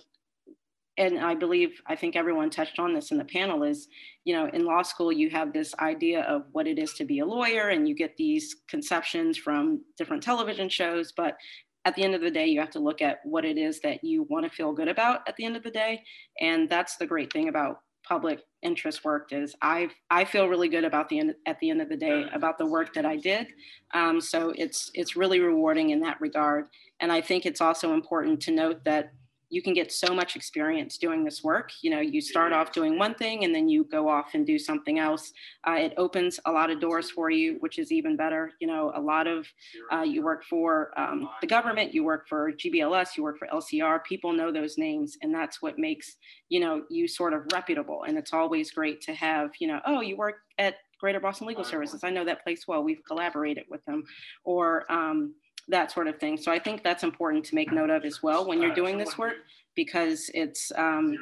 [0.99, 3.89] and I believe, I think everyone touched on this in the panel is,
[4.25, 7.19] you know, in law school, you have this idea of what it is to be
[7.19, 11.13] a lawyer and you get these conceptions from different television shows.
[11.13, 11.37] But
[11.85, 14.03] at the end of the day, you have to look at what it is that
[14.03, 16.03] you want to feel good about at the end of the day.
[16.41, 20.85] And that's the great thing about public interest work is I I feel really good
[20.85, 23.49] about the end at the end of the day about the work that I did.
[23.95, 26.67] Um, so it's it's really rewarding in that regard.
[27.01, 29.13] And I think it's also important to note that
[29.49, 31.71] you can get so much experience doing this work.
[31.83, 34.59] You know, you start off doing one thing and then you go off and do
[34.59, 35.33] something else.
[35.67, 38.53] Uh, it opens a lot of doors for you, which is even better.
[38.61, 39.47] You know, a lot of
[39.93, 44.03] uh, you work for um, the government, you work for GBLS, you work for LCR.
[44.05, 46.17] People know those names, and that's what makes
[46.49, 48.05] you know you sort of reputable.
[48.07, 51.65] And it's always great to have you know, oh, you work at Greater Boston Legal
[51.65, 52.05] Services.
[52.05, 52.83] I know that place well.
[52.83, 54.05] We've collaborated with them,
[54.45, 55.35] or um,
[55.69, 56.37] that sort of thing.
[56.37, 59.19] So I think that's important to make note of as well when you're doing this
[59.19, 59.35] work
[59.75, 61.19] because it's um,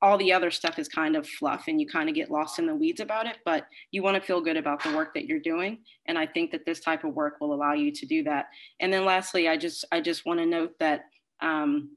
[0.00, 2.66] all the other stuff is kind of fluff and you kind of get lost in
[2.66, 5.40] the weeds about it, but you want to feel good about the work that you're
[5.40, 5.78] doing.
[6.06, 8.46] And I think that this type of work will allow you to do that.
[8.80, 11.06] And then lastly, I just I just want to note that
[11.40, 11.96] um,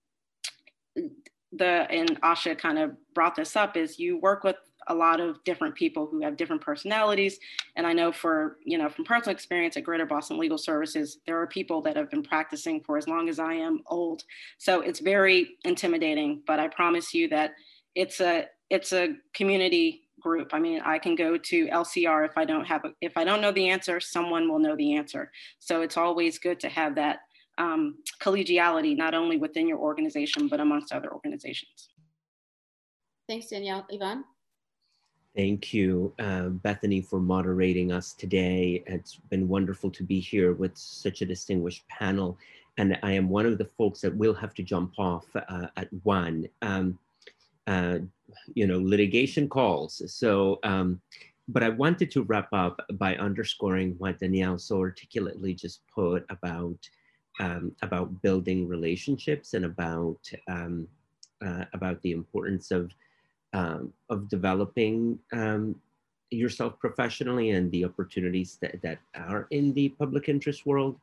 [1.52, 4.56] the and Asha kind of brought this up is you work with
[4.92, 7.40] a lot of different people who have different personalities.
[7.76, 11.40] And I know for, you know, from personal experience at Greater Boston Legal Services, there
[11.40, 14.24] are people that have been practicing for as long as I am old.
[14.58, 17.54] So it's very intimidating, but I promise you that
[17.96, 20.50] it's a, it's a community group.
[20.54, 23.42] I mean, I can go to LCR if I don't have, a, if I don't
[23.42, 25.32] know the answer, someone will know the answer.
[25.60, 27.20] So it's always good to have that
[27.58, 31.90] um, collegiality, not only within your organization, but amongst other organizations.
[33.28, 33.86] Thanks, Danielle.
[33.94, 34.26] Ivan?
[35.36, 38.84] Thank you, uh, Bethany, for moderating us today.
[38.86, 42.38] It's been wonderful to be here with such a distinguished panel.
[42.78, 45.88] And I am one of the folks that will have to jump off uh, at
[46.04, 46.48] one.
[46.62, 47.00] Um,
[47.68, 48.00] uh,
[48.56, 50.02] you know, litigation calls.
[50.14, 51.02] So, um,
[51.48, 56.78] but I wanted to wrap up by underscoring what Danielle so articulately just put about
[57.40, 60.20] um, about building relationships and about
[60.50, 60.88] um,
[61.46, 62.92] uh, about the importance of
[63.54, 65.76] um, of developing um,
[66.30, 70.98] yourself professionally and the opportunities that, that are in the public interest world.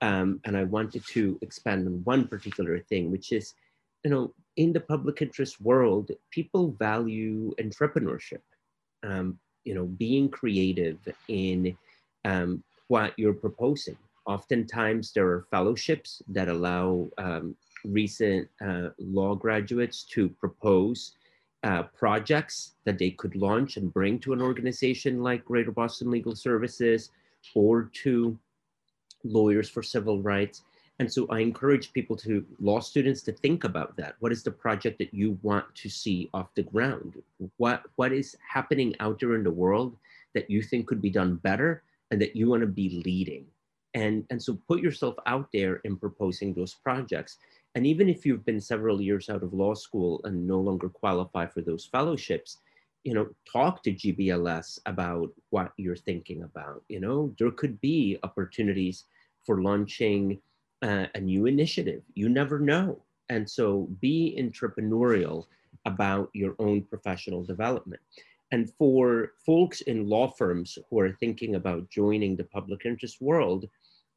[0.00, 3.54] Um, and I wanted to expand on one particular thing, which is,
[4.04, 8.42] you know, in the public interest world, people value entrepreneurship,
[9.02, 11.76] um, you know, being creative in
[12.24, 13.96] um, what you're proposing.
[14.26, 21.12] Oftentimes there are fellowships that allow um, recent uh, law graduates to propose
[21.64, 26.34] uh, projects that they could launch and bring to an organization like Greater Boston Legal
[26.34, 27.10] Services
[27.54, 28.38] or to
[29.24, 30.62] lawyers for civil rights.
[31.00, 34.16] And so I encourage people to, law students, to think about that.
[34.18, 37.22] What is the project that you want to see off the ground?
[37.56, 39.96] What, what is happening out there in the world
[40.34, 43.46] that you think could be done better and that you want to be leading?
[43.94, 47.38] And, and so put yourself out there in proposing those projects.
[47.78, 51.46] And even if you've been several years out of law school and no longer qualify
[51.46, 52.58] for those fellowships,
[53.04, 56.82] you know, talk to GBLS about what you're thinking about.
[56.88, 59.04] You know, there could be opportunities
[59.46, 60.40] for launching
[60.82, 62.02] uh, a new initiative.
[62.14, 63.00] You never know.
[63.28, 65.46] And so be entrepreneurial
[65.86, 68.02] about your own professional development.
[68.50, 73.68] And for folks in law firms who are thinking about joining the public interest world,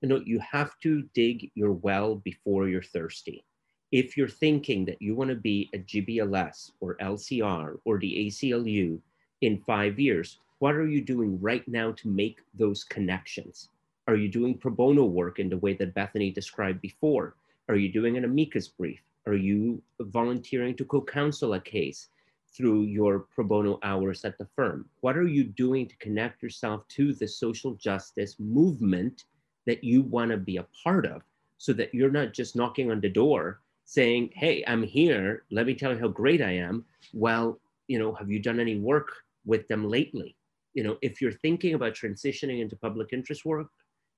[0.01, 3.45] you know, you have to dig your well before you're thirsty.
[3.91, 8.97] If you're thinking that you want to be a GBLS or LCR or the ACLU
[9.41, 13.67] in five years, what are you doing right now to make those connections?
[14.07, 17.35] Are you doing pro bono work in the way that Bethany described before?
[17.67, 19.01] Are you doing an amicus brief?
[19.27, 22.07] Are you volunteering to co-counsel a case
[22.47, 24.85] through your pro bono hours at the firm?
[25.01, 29.25] What are you doing to connect yourself to the social justice movement
[29.65, 31.23] that you want to be a part of
[31.57, 33.59] so that you're not just knocking on the door
[33.91, 35.43] saying, Hey, I'm here.
[35.51, 36.85] Let me tell you how great I am.
[37.13, 39.11] Well, you know, have you done any work
[39.45, 40.37] with them lately?
[40.73, 43.67] You know, if you're thinking about transitioning into public interest work,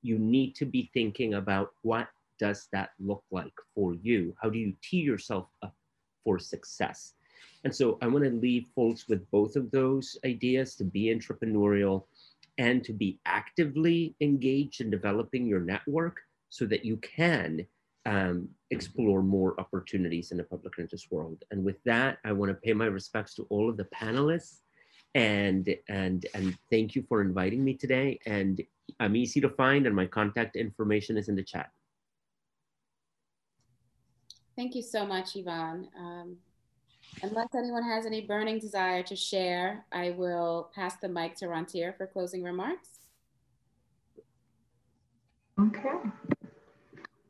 [0.03, 2.07] you need to be thinking about what
[2.37, 4.35] does that look like for you?
[4.39, 5.73] How do you tee yourself up
[6.23, 7.13] for success?
[7.63, 12.03] And so I want to leave folks with both of those ideas to be entrepreneurial
[12.59, 16.19] and to be actively engaged in developing your network
[16.49, 17.65] so that you can
[18.05, 21.43] um, explore more opportunities in the public interest world.
[21.51, 24.59] And with that, I want to pay my respects to all of the panelists
[25.15, 28.19] and and and thank you for inviting me today.
[28.25, 28.61] And
[28.99, 31.69] I'm easy to find, and my contact information is in the chat.
[34.55, 35.87] Thank you so much, Ivan.
[35.97, 36.37] Um,
[37.21, 41.95] Unless anyone has any burning desire to share, I will pass the mic to Rantir
[41.95, 42.89] for closing remarks.
[45.59, 46.32] Okay.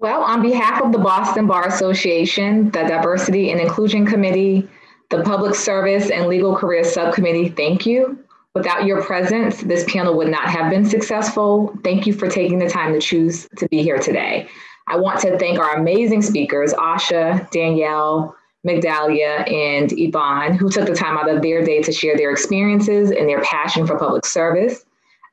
[0.04, 4.68] Well, on behalf of the Boston Bar Association, the Diversity and Inclusion Committee,
[5.08, 8.22] the Public Service and Legal Career Subcommittee, thank you.
[8.54, 11.74] Without your presence, this panel would not have been successful.
[11.86, 14.50] Thank you for taking the time to choose to be here today.
[14.88, 18.36] I want to thank our amazing speakers, Asha, Danielle,
[18.68, 23.12] Migdalia, and Ivan, who took the time out of their day to share their experiences
[23.12, 24.84] and their passion for public service,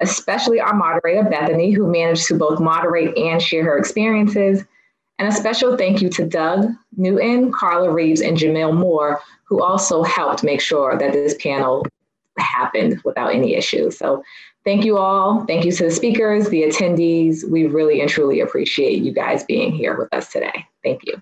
[0.00, 4.64] especially our moderator, Bethany, who managed to both moderate and share her experiences.
[5.18, 10.02] And a special thank you to Doug Newton, Carla Reeves, and Jamil Moore, who also
[10.02, 11.84] helped make sure that this panel
[12.38, 13.98] happened without any issues.
[13.98, 14.22] So
[14.64, 15.44] thank you all.
[15.44, 17.48] Thank you to the speakers, the attendees.
[17.48, 20.66] We really and truly appreciate you guys being here with us today.
[20.82, 21.20] Thank you.